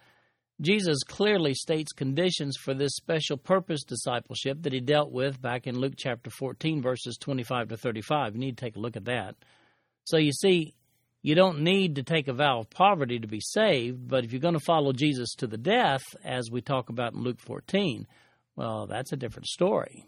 Jesus 0.61 1.03
clearly 1.03 1.55
states 1.55 1.93
conditions 1.93 2.57
for 2.57 2.75
this 2.75 2.95
special 2.95 3.37
purpose 3.37 3.83
discipleship 3.83 4.59
that 4.63 4.73
he 4.73 4.81
dealt 4.81 5.11
with 5.11 5.41
back 5.41 5.67
in 5.67 5.79
Luke 5.81 5.95
chapter 5.97 6.31
14, 6.31 6.83
verses 6.83 7.17
25 7.19 7.71
to 7.71 7.77
35. 7.77 8.35
You 8.35 8.41
need 8.41 8.59
to 8.59 8.65
take 8.65 8.77
a 8.77 8.79
look 8.79 8.97
at 8.97 9.07
that. 9.07 9.35
So 10.05 10.19
you 10.19 10.33
see, 10.33 10.75
You 11.25 11.37
don't 11.37 11.61
need 11.61 11.95
to 11.97 12.03
take 12.03 12.27
a 12.27 12.33
vow 12.33 12.59
of 12.59 12.71
poverty 12.71 13.21
to 13.21 13.29
be 13.29 13.41
saved, 13.41 14.09
but 14.09 14.25
if 14.25 14.33
you're 14.33 14.41
going 14.41 14.59
to 14.59 14.61
follow 14.61 14.93
Jesus 14.93 15.35
to 15.37 15.47
the 15.47 15.57
death, 15.57 16.03
as 16.25 16.51
we 16.51 16.61
talk 16.61 16.89
about 16.89 17.15
in 17.15 17.21
Luke 17.21 17.39
14, 17.39 18.09
well, 18.57 18.89
that's 18.89 19.13
a 19.13 19.17
different 19.17 19.47
story. 19.47 20.05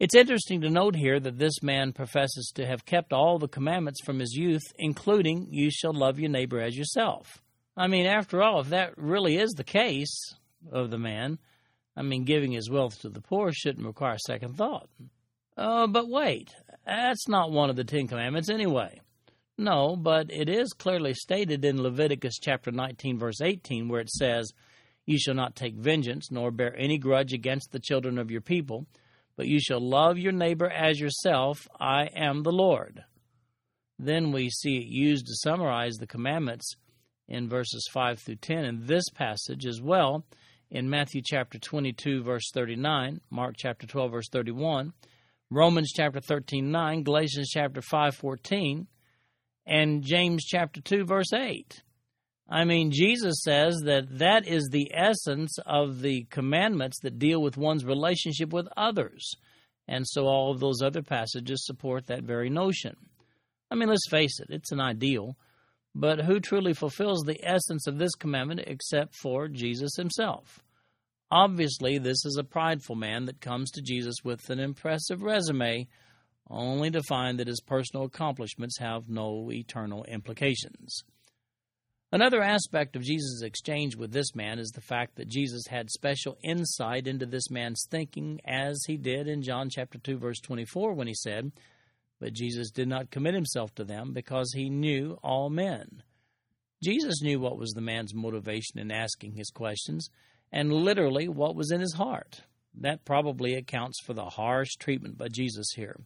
It's 0.00 0.14
interesting 0.14 0.62
to 0.62 0.70
note 0.70 0.96
here 0.96 1.20
that 1.20 1.36
this 1.36 1.62
man 1.62 1.92
professes 1.92 2.50
to 2.54 2.64
have 2.64 2.86
kept 2.86 3.12
all 3.12 3.38
the 3.38 3.46
commandments 3.46 4.00
from 4.02 4.18
his 4.18 4.32
youth, 4.32 4.62
including, 4.78 5.48
You 5.50 5.70
shall 5.70 5.92
love 5.92 6.18
your 6.18 6.30
neighbor 6.30 6.58
as 6.58 6.74
yourself. 6.74 7.42
I 7.76 7.86
mean, 7.86 8.06
after 8.06 8.42
all, 8.42 8.60
if 8.60 8.70
that 8.70 8.96
really 8.96 9.36
is 9.36 9.50
the 9.50 9.62
case 9.62 10.34
of 10.72 10.90
the 10.90 10.96
man, 10.96 11.38
I 11.94 12.00
mean, 12.00 12.24
giving 12.24 12.52
his 12.52 12.70
wealth 12.70 12.98
to 13.02 13.10
the 13.10 13.20
poor 13.20 13.52
shouldn't 13.52 13.86
require 13.86 14.16
second 14.16 14.56
thought. 14.56 14.88
Uh, 15.54 15.86
but 15.86 16.08
wait, 16.08 16.48
that's 16.86 17.28
not 17.28 17.52
one 17.52 17.68
of 17.68 17.76
the 17.76 17.84
Ten 17.84 18.08
Commandments 18.08 18.48
anyway. 18.48 19.02
No, 19.58 19.96
but 19.96 20.32
it 20.32 20.48
is 20.48 20.72
clearly 20.72 21.12
stated 21.12 21.62
in 21.62 21.82
Leviticus 21.82 22.38
chapter 22.40 22.70
19, 22.70 23.18
verse 23.18 23.42
18, 23.42 23.86
where 23.86 24.00
it 24.00 24.08
says, 24.08 24.50
You 25.04 25.18
shall 25.18 25.34
not 25.34 25.56
take 25.56 25.74
vengeance, 25.74 26.30
nor 26.30 26.50
bear 26.50 26.74
any 26.74 26.96
grudge 26.96 27.34
against 27.34 27.70
the 27.70 27.78
children 27.78 28.16
of 28.16 28.30
your 28.30 28.40
people 28.40 28.86
but 29.40 29.48
you 29.48 29.58
shall 29.58 29.80
love 29.80 30.18
your 30.18 30.32
neighbor 30.32 30.68
as 30.68 31.00
yourself. 31.00 31.66
I 31.80 32.10
am 32.14 32.42
the 32.42 32.52
Lord. 32.52 33.04
Then 33.98 34.32
we 34.32 34.50
see 34.50 34.76
it 34.76 34.86
used 34.86 35.24
to 35.28 35.34
summarize 35.34 35.94
the 35.94 36.06
commandments 36.06 36.74
in 37.26 37.48
verses 37.48 37.88
5 37.90 38.18
through 38.18 38.36
10 38.36 38.66
in 38.66 38.84
this 38.84 39.08
passage 39.14 39.64
as 39.64 39.80
well 39.80 40.26
in 40.70 40.90
Matthew 40.90 41.22
chapter 41.24 41.58
22 41.58 42.22
verse 42.22 42.50
39, 42.52 43.22
Mark 43.30 43.54
chapter 43.56 43.86
12 43.86 44.10
verse 44.10 44.28
31, 44.28 44.92
Romans 45.50 45.90
chapter 45.90 46.20
13 46.20 46.70
9, 46.70 47.02
Galatians 47.02 47.48
chapter 47.48 47.80
5 47.80 48.14
14, 48.14 48.88
and 49.64 50.02
James 50.02 50.44
chapter 50.44 50.82
2 50.82 51.06
verse 51.06 51.32
8. 51.32 51.82
I 52.52 52.64
mean, 52.64 52.90
Jesus 52.90 53.42
says 53.44 53.82
that 53.84 54.18
that 54.18 54.44
is 54.44 54.68
the 54.68 54.90
essence 54.92 55.56
of 55.64 56.00
the 56.00 56.24
commandments 56.30 56.98
that 57.02 57.20
deal 57.20 57.40
with 57.40 57.56
one's 57.56 57.84
relationship 57.84 58.52
with 58.52 58.66
others. 58.76 59.36
And 59.86 60.04
so 60.06 60.26
all 60.26 60.50
of 60.50 60.58
those 60.58 60.82
other 60.82 61.02
passages 61.02 61.64
support 61.64 62.06
that 62.06 62.24
very 62.24 62.50
notion. 62.50 62.96
I 63.70 63.76
mean, 63.76 63.88
let's 63.88 64.08
face 64.10 64.40
it, 64.40 64.48
it's 64.50 64.72
an 64.72 64.80
ideal. 64.80 65.36
But 65.94 66.22
who 66.22 66.40
truly 66.40 66.72
fulfills 66.72 67.22
the 67.22 67.40
essence 67.42 67.86
of 67.86 67.98
this 67.98 68.14
commandment 68.16 68.64
except 68.66 69.14
for 69.14 69.46
Jesus 69.46 69.94
himself? 69.96 70.60
Obviously, 71.30 71.98
this 71.98 72.24
is 72.24 72.36
a 72.36 72.44
prideful 72.44 72.96
man 72.96 73.26
that 73.26 73.40
comes 73.40 73.70
to 73.72 73.82
Jesus 73.82 74.16
with 74.24 74.50
an 74.50 74.58
impressive 74.58 75.22
resume, 75.22 75.86
only 76.48 76.90
to 76.90 77.02
find 77.04 77.38
that 77.38 77.46
his 77.46 77.60
personal 77.60 78.06
accomplishments 78.06 78.78
have 78.78 79.08
no 79.08 79.52
eternal 79.52 80.02
implications. 80.04 81.04
Another 82.12 82.42
aspect 82.42 82.96
of 82.96 83.02
Jesus' 83.02 83.42
exchange 83.42 83.94
with 83.94 84.10
this 84.10 84.34
man 84.34 84.58
is 84.58 84.70
the 84.70 84.80
fact 84.80 85.14
that 85.14 85.28
Jesus 85.28 85.68
had 85.68 85.90
special 85.90 86.36
insight 86.42 87.06
into 87.06 87.24
this 87.24 87.48
man's 87.50 87.86
thinking, 87.88 88.40
as 88.44 88.82
he 88.88 88.96
did 88.96 89.28
in 89.28 89.42
John 89.42 89.68
chapter 89.70 89.96
2 89.96 90.18
verse 90.18 90.40
24 90.40 90.92
when 90.94 91.06
he 91.06 91.14
said, 91.14 91.52
"But 92.18 92.32
Jesus 92.32 92.72
did 92.72 92.88
not 92.88 93.12
commit 93.12 93.34
himself 93.34 93.72
to 93.76 93.84
them 93.84 94.12
because 94.12 94.52
he 94.52 94.68
knew 94.68 95.20
all 95.22 95.50
men." 95.50 96.02
Jesus 96.82 97.22
knew 97.22 97.38
what 97.38 97.58
was 97.58 97.72
the 97.72 97.80
man's 97.80 98.12
motivation 98.12 98.80
in 98.80 98.90
asking 98.90 99.34
his 99.34 99.50
questions 99.50 100.10
and 100.50 100.72
literally 100.72 101.28
what 101.28 101.54
was 101.54 101.70
in 101.70 101.80
his 101.80 101.94
heart. 101.94 102.42
That 102.74 103.04
probably 103.04 103.54
accounts 103.54 104.00
for 104.00 104.14
the 104.14 104.30
harsh 104.30 104.74
treatment 104.80 105.16
by 105.16 105.28
Jesus 105.28 105.74
here. 105.76 106.00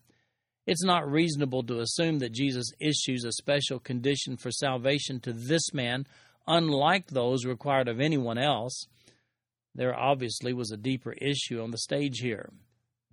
It's 0.66 0.84
not 0.84 1.10
reasonable 1.10 1.62
to 1.64 1.80
assume 1.80 2.20
that 2.20 2.32
Jesus 2.32 2.72
issues 2.80 3.24
a 3.24 3.32
special 3.32 3.78
condition 3.78 4.36
for 4.36 4.50
salvation 4.50 5.20
to 5.20 5.32
this 5.32 5.74
man, 5.74 6.06
unlike 6.46 7.08
those 7.08 7.44
required 7.44 7.88
of 7.88 8.00
anyone 8.00 8.38
else. 8.38 8.86
There 9.74 9.94
obviously 9.94 10.52
was 10.52 10.70
a 10.70 10.76
deeper 10.76 11.12
issue 11.12 11.60
on 11.60 11.70
the 11.70 11.78
stage 11.78 12.20
here. 12.20 12.50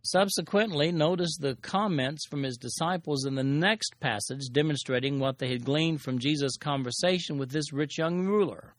Subsequently, 0.03 0.91
notice 0.91 1.37
the 1.37 1.55
comments 1.55 2.25
from 2.25 2.43
his 2.43 2.57
disciples 2.57 3.25
in 3.25 3.35
the 3.35 3.43
next 3.43 3.99
passage 3.99 4.49
demonstrating 4.51 5.19
what 5.19 5.37
they 5.37 5.49
had 5.49 5.65
gleaned 5.65 6.01
from 6.01 6.19
Jesus' 6.19 6.57
conversation 6.57 7.37
with 7.37 7.51
this 7.51 7.71
rich 7.71 7.97
young 7.97 8.25
ruler. 8.25 8.73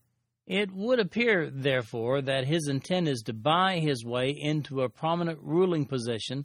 It 0.47 0.73
would 0.73 0.99
appear, 0.99 1.49
therefore, 1.49 2.23
that 2.23 2.47
his 2.47 2.67
intent 2.67 3.07
is 3.07 3.23
to 3.23 3.33
buy 3.33 3.79
his 3.79 4.05
way 4.05 4.31
into 4.31 4.83
a 4.83 4.89
prominent 4.89 5.39
ruling 5.43 5.87
position 5.87 6.45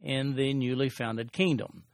in 0.00 0.34
the 0.34 0.54
newly 0.54 0.88
founded 0.88 1.32
kingdom. 1.32 1.84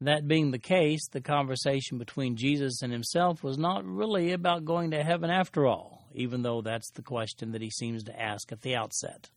That 0.00 0.28
being 0.28 0.50
the 0.50 0.58
case, 0.58 1.08
the 1.08 1.20
conversation 1.20 1.98
between 1.98 2.36
Jesus 2.36 2.82
and 2.82 2.92
himself 2.92 3.42
was 3.42 3.56
not 3.56 3.84
really 3.84 4.32
about 4.32 4.64
going 4.64 4.90
to 4.90 5.02
heaven 5.02 5.30
after 5.30 5.66
all, 5.66 6.08
even 6.14 6.42
though 6.42 6.62
that's 6.62 6.90
the 6.90 7.02
question 7.02 7.52
that 7.52 7.62
he 7.62 7.70
seems 7.70 8.04
to 8.04 8.20
ask 8.20 8.52
at 8.52 8.60
the 8.62 8.74
outset. 8.74 9.30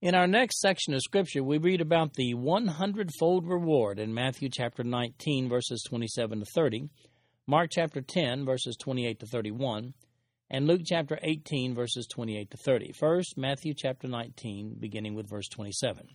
In 0.00 0.14
our 0.14 0.26
next 0.26 0.60
section 0.60 0.94
of 0.94 1.02
Scripture, 1.02 1.42
we 1.42 1.58
read 1.58 1.80
about 1.80 2.14
the 2.14 2.34
100 2.34 3.10
fold 3.18 3.46
reward 3.46 3.98
in 3.98 4.14
Matthew 4.14 4.48
chapter 4.48 4.84
19, 4.84 5.48
verses 5.48 5.82
27 5.88 6.40
to 6.40 6.46
30, 6.54 6.88
Mark 7.46 7.70
chapter 7.72 8.00
10, 8.00 8.44
verses 8.44 8.76
28 8.76 9.20
to 9.20 9.26
31, 9.26 9.94
and 10.50 10.66
Luke 10.66 10.82
chapter 10.84 11.18
18, 11.22 11.74
verses 11.74 12.06
28 12.06 12.50
to 12.50 12.56
30. 12.56 12.92
First, 12.92 13.36
Matthew 13.36 13.74
chapter 13.74 14.06
19, 14.06 14.76
beginning 14.78 15.14
with 15.14 15.28
verse 15.28 15.48
27. 15.48 16.08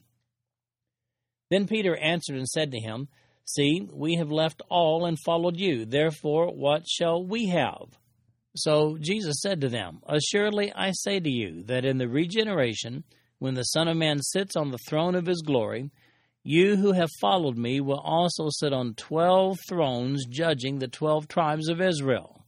Then 1.49 1.67
Peter 1.67 1.95
answered 1.97 2.38
and 2.38 2.47
said 2.47 2.71
to 2.71 2.79
him, 2.79 3.08
See, 3.45 3.88
we 3.91 4.15
have 4.15 4.32
left 4.32 4.62
all 4.69 5.06
and 5.06 5.17
followed 5.19 5.58
you. 5.58 5.86
Therefore, 5.86 6.47
what 6.47 6.88
shall 6.88 7.25
we 7.25 7.47
have? 7.47 7.97
So 8.56 8.97
Jesus 8.99 9.36
said 9.41 9.62
to 9.62 9.69
them, 9.69 9.99
Assuredly 10.08 10.71
I 10.73 10.91
say 10.91 11.19
to 11.19 11.29
you, 11.29 11.63
that 11.63 11.86
in 11.86 11.97
the 11.97 12.08
regeneration, 12.08 13.03
when 13.39 13.56
the 13.56 13.63
Son 13.63 13.88
of 13.88 13.97
Man 13.97 14.21
sits 14.21 14.56
on 14.56 14.71
the 14.71 14.77
throne 14.88 15.15
of 15.15 15.25
his 15.25 15.41
glory, 15.41 15.89
you 16.43 16.75
who 16.75 16.91
have 16.91 17.10
followed 17.19 17.58
me 17.58 17.82
will 17.82 17.99
also 17.99 18.49
sit 18.49 18.73
on 18.73 18.95
twelve 18.95 19.58
thrones, 19.67 20.25
judging 20.25 20.79
the 20.79 20.88
twelve 20.88 21.27
tribes 21.27 21.67
of 21.69 21.82
Israel. 21.82 22.45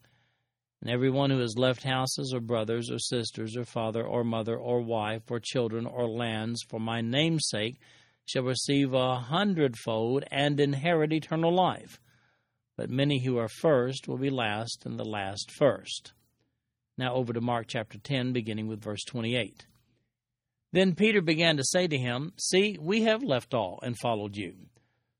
And 0.81 0.89
everyone 0.89 1.31
who 1.31 1.39
has 1.39 1.57
left 1.57 1.83
houses, 1.83 2.33
or 2.33 2.39
brothers, 2.39 2.91
or 2.91 2.99
sisters, 2.99 3.57
or 3.57 3.65
father, 3.65 4.05
or 4.05 4.23
mother, 4.23 4.55
or 4.55 4.81
wife, 4.81 5.23
or 5.31 5.39
children, 5.39 5.85
or 5.85 6.07
lands, 6.07 6.61
for 6.69 6.79
my 6.79 7.01
name's 7.01 7.47
sake, 7.49 7.77
shall 8.25 8.43
receive 8.43 8.93
a 8.93 9.15
hundredfold 9.19 10.23
and 10.31 10.59
inherit 10.59 11.13
eternal 11.13 11.53
life. 11.53 11.99
But 12.75 12.89
many 12.89 13.23
who 13.23 13.37
are 13.37 13.47
first 13.47 14.07
will 14.07 14.17
be 14.17 14.29
last, 14.29 14.85
and 14.85 14.99
the 14.99 15.05
last 15.05 15.51
first. 15.51 16.13
Now 16.97 17.13
over 17.13 17.31
to 17.33 17.41
Mark 17.41 17.67
chapter 17.67 17.97
10, 17.97 18.33
beginning 18.33 18.67
with 18.67 18.81
verse 18.81 19.03
28. 19.03 19.65
Then 20.71 20.95
Peter 20.95 21.21
began 21.21 21.55
to 21.57 21.63
say 21.63 21.87
to 21.87 21.97
him, 21.97 22.33
See, 22.37 22.77
we 22.81 23.03
have 23.03 23.23
left 23.23 23.53
all 23.53 23.79
and 23.81 23.97
followed 23.97 24.35
you. 24.35 24.55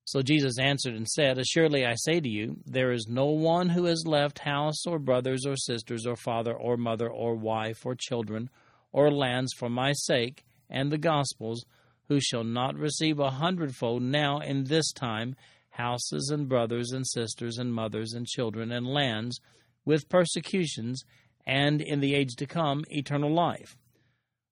So 0.04 0.22
Jesus 0.22 0.60
answered 0.60 0.96
and 0.96 1.08
said, 1.08 1.38
Assuredly 1.38 1.86
I 1.86 1.96
say 1.96 2.20
to 2.20 2.30
you, 2.30 2.58
there 2.66 2.92
is 2.92 3.08
no 3.10 3.28
one 3.28 3.70
who 3.70 3.86
has 3.86 4.06
left 4.06 4.40
house 4.40 4.86
or 4.86 5.00
brothers 5.00 5.46
or 5.48 5.56
sisters 5.56 6.06
or 6.06 6.16
father 6.16 6.54
or 6.54 6.78
mother 6.78 7.10
or 7.10 7.36
wife 7.36 7.86
or 7.86 7.96
children 7.96 8.50
or 8.92 9.12
lands 9.12 9.52
for 9.58 9.70
my 9.70 9.94
sake 9.94 10.46
and 10.70 10.92
the 10.92 10.98
gospel's 10.98 11.66
who 12.08 12.20
shall 12.20 12.44
not 12.44 12.76
receive 12.76 13.20
a 13.20 13.32
hundredfold 13.32 14.02
now 14.02 14.40
in 14.40 14.66
this 14.66 14.92
time 14.92 15.36
houses 15.72 16.30
and 16.34 16.48
brothers 16.48 16.92
and 16.92 17.06
sisters 17.08 17.58
and 17.58 17.74
mothers 17.74 18.14
and 18.14 18.26
children 18.26 18.72
and 18.72 18.88
lands 18.88 19.40
with 19.84 20.10
persecutions, 20.10 21.04
and 21.46 21.82
in 21.82 22.00
the 22.00 22.16
age 22.16 22.36
to 22.36 22.46
come 22.48 22.84
eternal 22.90 23.32
life. 23.32 23.78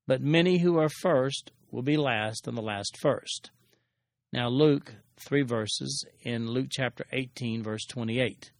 But 0.05 0.21
many 0.21 0.59
who 0.59 0.77
are 0.77 0.89
first 1.01 1.51
will 1.71 1.81
be 1.81 1.97
last, 1.97 2.47
and 2.47 2.55
the 2.55 2.61
last 2.61 2.97
first. 2.99 3.49
Now, 4.31 4.47
Luke, 4.49 4.93
three 5.27 5.41
verses 5.41 6.05
in 6.21 6.47
Luke 6.47 6.67
chapter 6.69 7.05
18, 7.11 7.63
verse 7.63 7.85
28. 7.85 8.51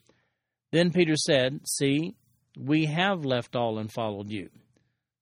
Then 0.71 0.91
Peter 0.91 1.15
said, 1.15 1.59
See, 1.67 2.15
we 2.57 2.85
have 2.85 3.23
left 3.23 3.55
all 3.55 3.77
and 3.77 3.91
followed 3.91 4.29
you. 4.29 4.49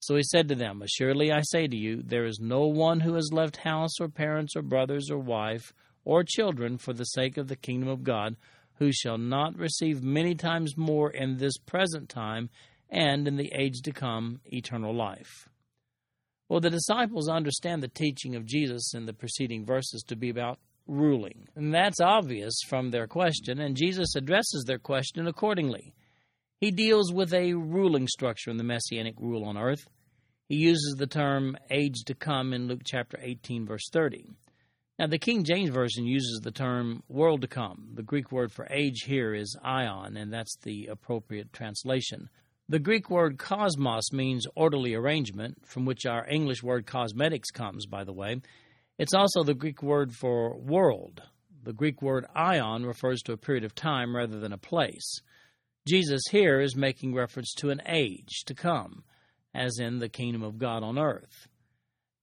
So 0.02 0.16
he 0.16 0.24
said 0.24 0.50
to 0.50 0.56
them, 0.56 0.82
Assuredly 0.82 1.32
I 1.32 1.42
say 1.42 1.68
to 1.68 1.78
you, 1.78 2.02
there 2.04 2.26
is 2.26 2.40
no 2.42 2.66
one 2.66 3.00
who 3.00 3.14
has 3.14 3.32
left 3.32 3.58
house 3.58 4.00
or 4.00 4.10
parents 4.10 4.56
or 4.56 4.64
brothers 4.64 5.12
or 5.12 5.20
wife 5.20 5.74
or 6.04 6.24
children 6.24 6.80
for 6.80 6.92
the 6.92 7.06
sake 7.06 7.38
of 7.38 7.48
the 7.48 7.56
kingdom 7.56 7.88
of 7.88 8.04
God, 8.04 8.36
who 8.80 8.92
shall 8.92 9.20
not 9.20 9.56
receive 9.56 10.02
many 10.02 10.34
times 10.34 10.76
more 10.76 11.12
in 11.12 11.38
this 11.38 11.56
present 11.58 12.10
time 12.10 12.50
and 12.90 13.28
in 13.28 13.38
the 13.38 13.54
age 13.54 13.82
to 13.84 13.92
come 13.92 14.42
eternal 14.46 14.94
life. 14.94 15.48
Well, 16.50 16.60
the 16.60 16.72
disciples 16.72 17.30
understand 17.30 17.84
the 17.84 17.88
teaching 17.88 18.36
of 18.36 18.46
Jesus 18.46 18.96
in 18.96 19.06
the 19.06 19.14
preceding 19.14 19.66
verses 19.66 20.02
to 20.08 20.16
be 20.16 20.30
about 20.30 20.58
ruling. 20.88 21.48
And 21.56 21.72
that's 21.72 22.02
obvious 22.02 22.60
from 22.68 22.90
their 22.90 23.06
question, 23.06 23.60
and 23.60 23.78
Jesus 23.78 24.16
addresses 24.16 24.64
their 24.66 24.80
question 24.80 25.28
accordingly. 25.28 25.94
He 26.62 26.70
deals 26.70 27.12
with 27.12 27.34
a 27.34 27.56
ruling 27.56 28.08
structure 28.08 28.52
in 28.52 28.58
the 28.58 28.64
messianic 28.64 29.16
rule 29.20 29.46
on 29.46 29.58
earth. 29.58 29.88
He 30.48 30.58
uses 30.58 30.94
the 30.96 31.08
term 31.08 31.58
age 31.72 32.04
to 32.06 32.14
come 32.14 32.54
in 32.54 32.68
Luke 32.68 32.84
chapter 32.86 33.18
18, 33.20 33.66
verse 33.66 33.90
30. 33.92 34.28
Now, 35.00 35.08
the 35.08 35.18
King 35.18 35.44
James 35.44 35.72
Version 35.72 36.06
uses 36.06 36.40
the 36.44 36.52
term 36.52 37.02
world 37.10 37.42
to 37.42 37.48
come. 37.48 37.90
The 37.96 38.04
Greek 38.04 38.32
word 38.32 38.52
for 38.52 38.68
age 38.70 39.06
here 39.08 39.34
is 39.34 39.58
aion, 39.66 40.16
and 40.16 40.32
that's 40.32 40.56
the 40.62 40.86
appropriate 40.86 41.52
translation. 41.52 42.30
The 42.70 42.78
Greek 42.78 43.10
word 43.10 43.40
cosmos 43.40 44.12
means 44.14 44.46
orderly 44.56 44.94
arrangement, 44.94 45.66
from 45.66 45.86
which 45.86 46.06
our 46.06 46.30
English 46.30 46.62
word 46.62 46.86
cosmetics 46.86 47.50
comes, 47.50 47.88
by 47.88 48.04
the 48.04 48.14
way. 48.14 48.40
It's 49.00 49.16
also 49.16 49.44
the 49.44 49.56
Greek 49.56 49.82
word 49.82 50.14
for 50.14 50.56
world. 50.60 51.24
The 51.64 51.74
Greek 51.74 52.04
word 52.04 52.28
aion 52.36 52.86
refers 52.86 53.24
to 53.24 53.34
a 53.34 53.38
period 53.38 53.64
of 53.64 53.74
time 53.74 54.16
rather 54.16 54.40
than 54.40 54.54
a 54.54 54.60
place. 54.60 55.22
Jesus 55.88 56.22
here 56.30 56.62
is 56.62 56.76
making 56.76 57.16
reference 57.16 57.54
to 57.56 57.72
an 57.72 57.82
age 57.88 58.44
to 58.46 58.54
come, 58.54 59.04
as 59.54 59.80
in 59.80 60.00
the 60.00 60.10
kingdom 60.10 60.44
of 60.44 60.60
God 60.60 60.84
on 60.84 61.00
earth. 61.00 61.48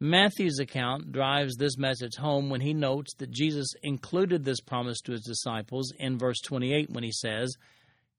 Matthew's 0.01 0.61
account 0.61 1.11
drives 1.11 1.57
this 1.57 1.77
message 1.77 2.15
home 2.15 2.51
when 2.51 2.61
he 2.61 2.73
notes 2.73 3.15
that 3.15 3.33
Jesus 3.33 3.67
included 3.83 4.45
this 4.45 4.61
promise 4.61 5.01
to 5.01 5.13
his 5.13 5.23
disciples 5.23 5.93
in 5.99 6.19
verse 6.19 6.41
28 6.41 6.91
when 6.91 7.03
he 7.03 7.11
says, 7.11 7.57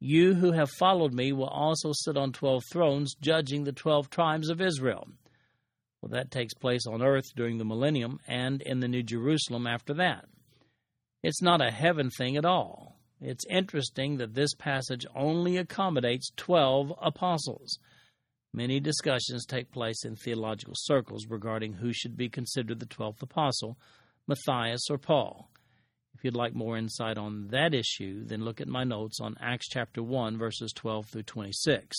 You 0.02 0.34
who 0.34 0.52
have 0.52 0.70
followed 0.72 1.14
me 1.14 1.32
will 1.32 1.48
also 1.48 1.92
sit 1.94 2.18
on 2.18 2.34
twelve 2.34 2.64
thrones, 2.70 3.16
judging 3.22 3.64
the 3.64 3.72
twelve 3.72 4.10
tribes 4.10 4.50
of 4.50 4.60
Israel. 4.60 5.08
Well, 6.02 6.10
that 6.10 6.32
takes 6.32 6.54
place 6.54 6.86
on 6.86 7.02
earth 7.02 7.34
during 7.34 7.58
the 7.58 7.66
millennium 7.66 8.20
and 8.28 8.62
in 8.62 8.82
the 8.82 8.90
New 8.90 9.04
Jerusalem 9.04 9.66
after 9.66 9.94
that. 9.96 10.26
It's 11.24 11.42
not 11.42 11.62
a 11.62 11.72
heaven 11.72 12.10
thing 12.10 12.36
at 12.36 12.46
all. 12.46 12.99
It's 13.22 13.46
interesting 13.50 14.18
that 14.18 14.34
this 14.34 14.54
passage 14.54 15.06
only 15.14 15.58
accommodates 15.58 16.32
12 16.38 16.94
apostles. 17.02 17.78
Many 18.54 18.80
discussions 18.80 19.46
take 19.46 19.72
place 19.72 20.06
in 20.06 20.16
theological 20.16 20.74
circles 20.76 21.28
regarding 21.28 21.74
who 21.74 21.92
should 21.94 22.16
be 22.16 22.30
considered 22.30 22.80
the 22.80 22.86
12th 22.86 23.22
apostle, 23.22 23.78
Matthias 24.28 24.90
or 24.90 24.98
Paul. 24.98 25.50
If 26.16 26.24
you'd 26.24 26.36
like 26.36 26.56
more 26.56 26.78
insight 26.78 27.18
on 27.18 27.48
that 27.50 27.74
issue, 27.74 28.26
then 28.26 28.44
look 28.44 28.60
at 28.60 28.68
my 28.68 28.84
notes 28.84 29.20
on 29.22 29.38
Acts 29.40 29.68
chapter 29.70 30.02
1, 30.02 30.38
verses 30.38 30.74
12 30.74 31.08
through 31.08 31.24
26. 31.24 31.98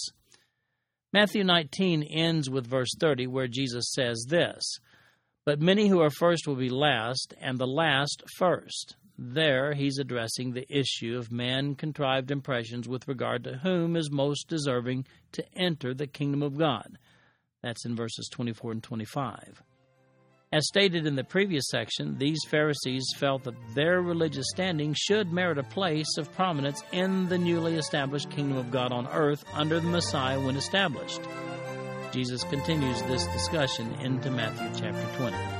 Matthew 1.13 1.45
19 1.45 2.03
ends 2.03 2.49
with 2.49 2.67
verse 2.67 2.95
30, 2.99 3.27
where 3.27 3.49
Jesus 3.49 3.91
says 3.93 4.27
this 4.29 4.79
But 5.45 5.61
many 5.61 5.89
who 5.89 6.01
are 6.01 6.11
first 6.11 6.47
will 6.47 6.57
be 6.57 6.69
last, 6.69 7.35
and 7.41 7.59
the 7.59 7.67
last 7.67 8.23
first. 8.37 8.97
There, 9.23 9.75
he's 9.75 9.99
addressing 9.99 10.53
the 10.53 10.67
issue 10.75 11.19
of 11.19 11.31
man 11.31 11.75
contrived 11.75 12.31
impressions 12.31 12.89
with 12.89 13.07
regard 13.07 13.45
to 13.45 13.59
whom 13.59 13.95
is 13.95 14.11
most 14.11 14.49
deserving 14.49 15.05
to 15.33 15.45
enter 15.55 15.93
the 15.93 16.07
kingdom 16.07 16.43
of 16.43 16.57
God. 16.57 16.97
That's 17.63 17.85
in 17.85 17.95
verses 17.95 18.31
24 18.33 18.73
and 18.73 18.83
25. 18.83 19.63
As 20.53 20.67
stated 20.67 21.07
in 21.07 21.17
the 21.17 21.23
previous 21.23 21.65
section, 21.69 22.17
these 22.17 22.41
Pharisees 22.49 23.05
felt 23.19 23.45
that 23.45 23.75
their 23.75 24.01
religious 24.01 24.47
standing 24.49 24.95
should 24.99 25.31
merit 25.31 25.59
a 25.59 25.65
place 25.65 26.17
of 26.17 26.33
prominence 26.33 26.83
in 26.91 27.29
the 27.29 27.39
newly 27.39 27.75
established 27.77 28.31
kingdom 28.31 28.57
of 28.57 28.71
God 28.71 28.91
on 28.91 29.07
earth 29.09 29.45
under 29.53 29.81
the 29.81 29.87
Messiah 29.87 30.41
when 30.41 30.57
established. 30.57 31.21
Jesus 32.11 32.43
continues 32.45 33.03
this 33.03 33.27
discussion 33.27 33.93
into 34.01 34.31
Matthew 34.31 34.71
chapter 34.81 35.17
20. 35.19 35.60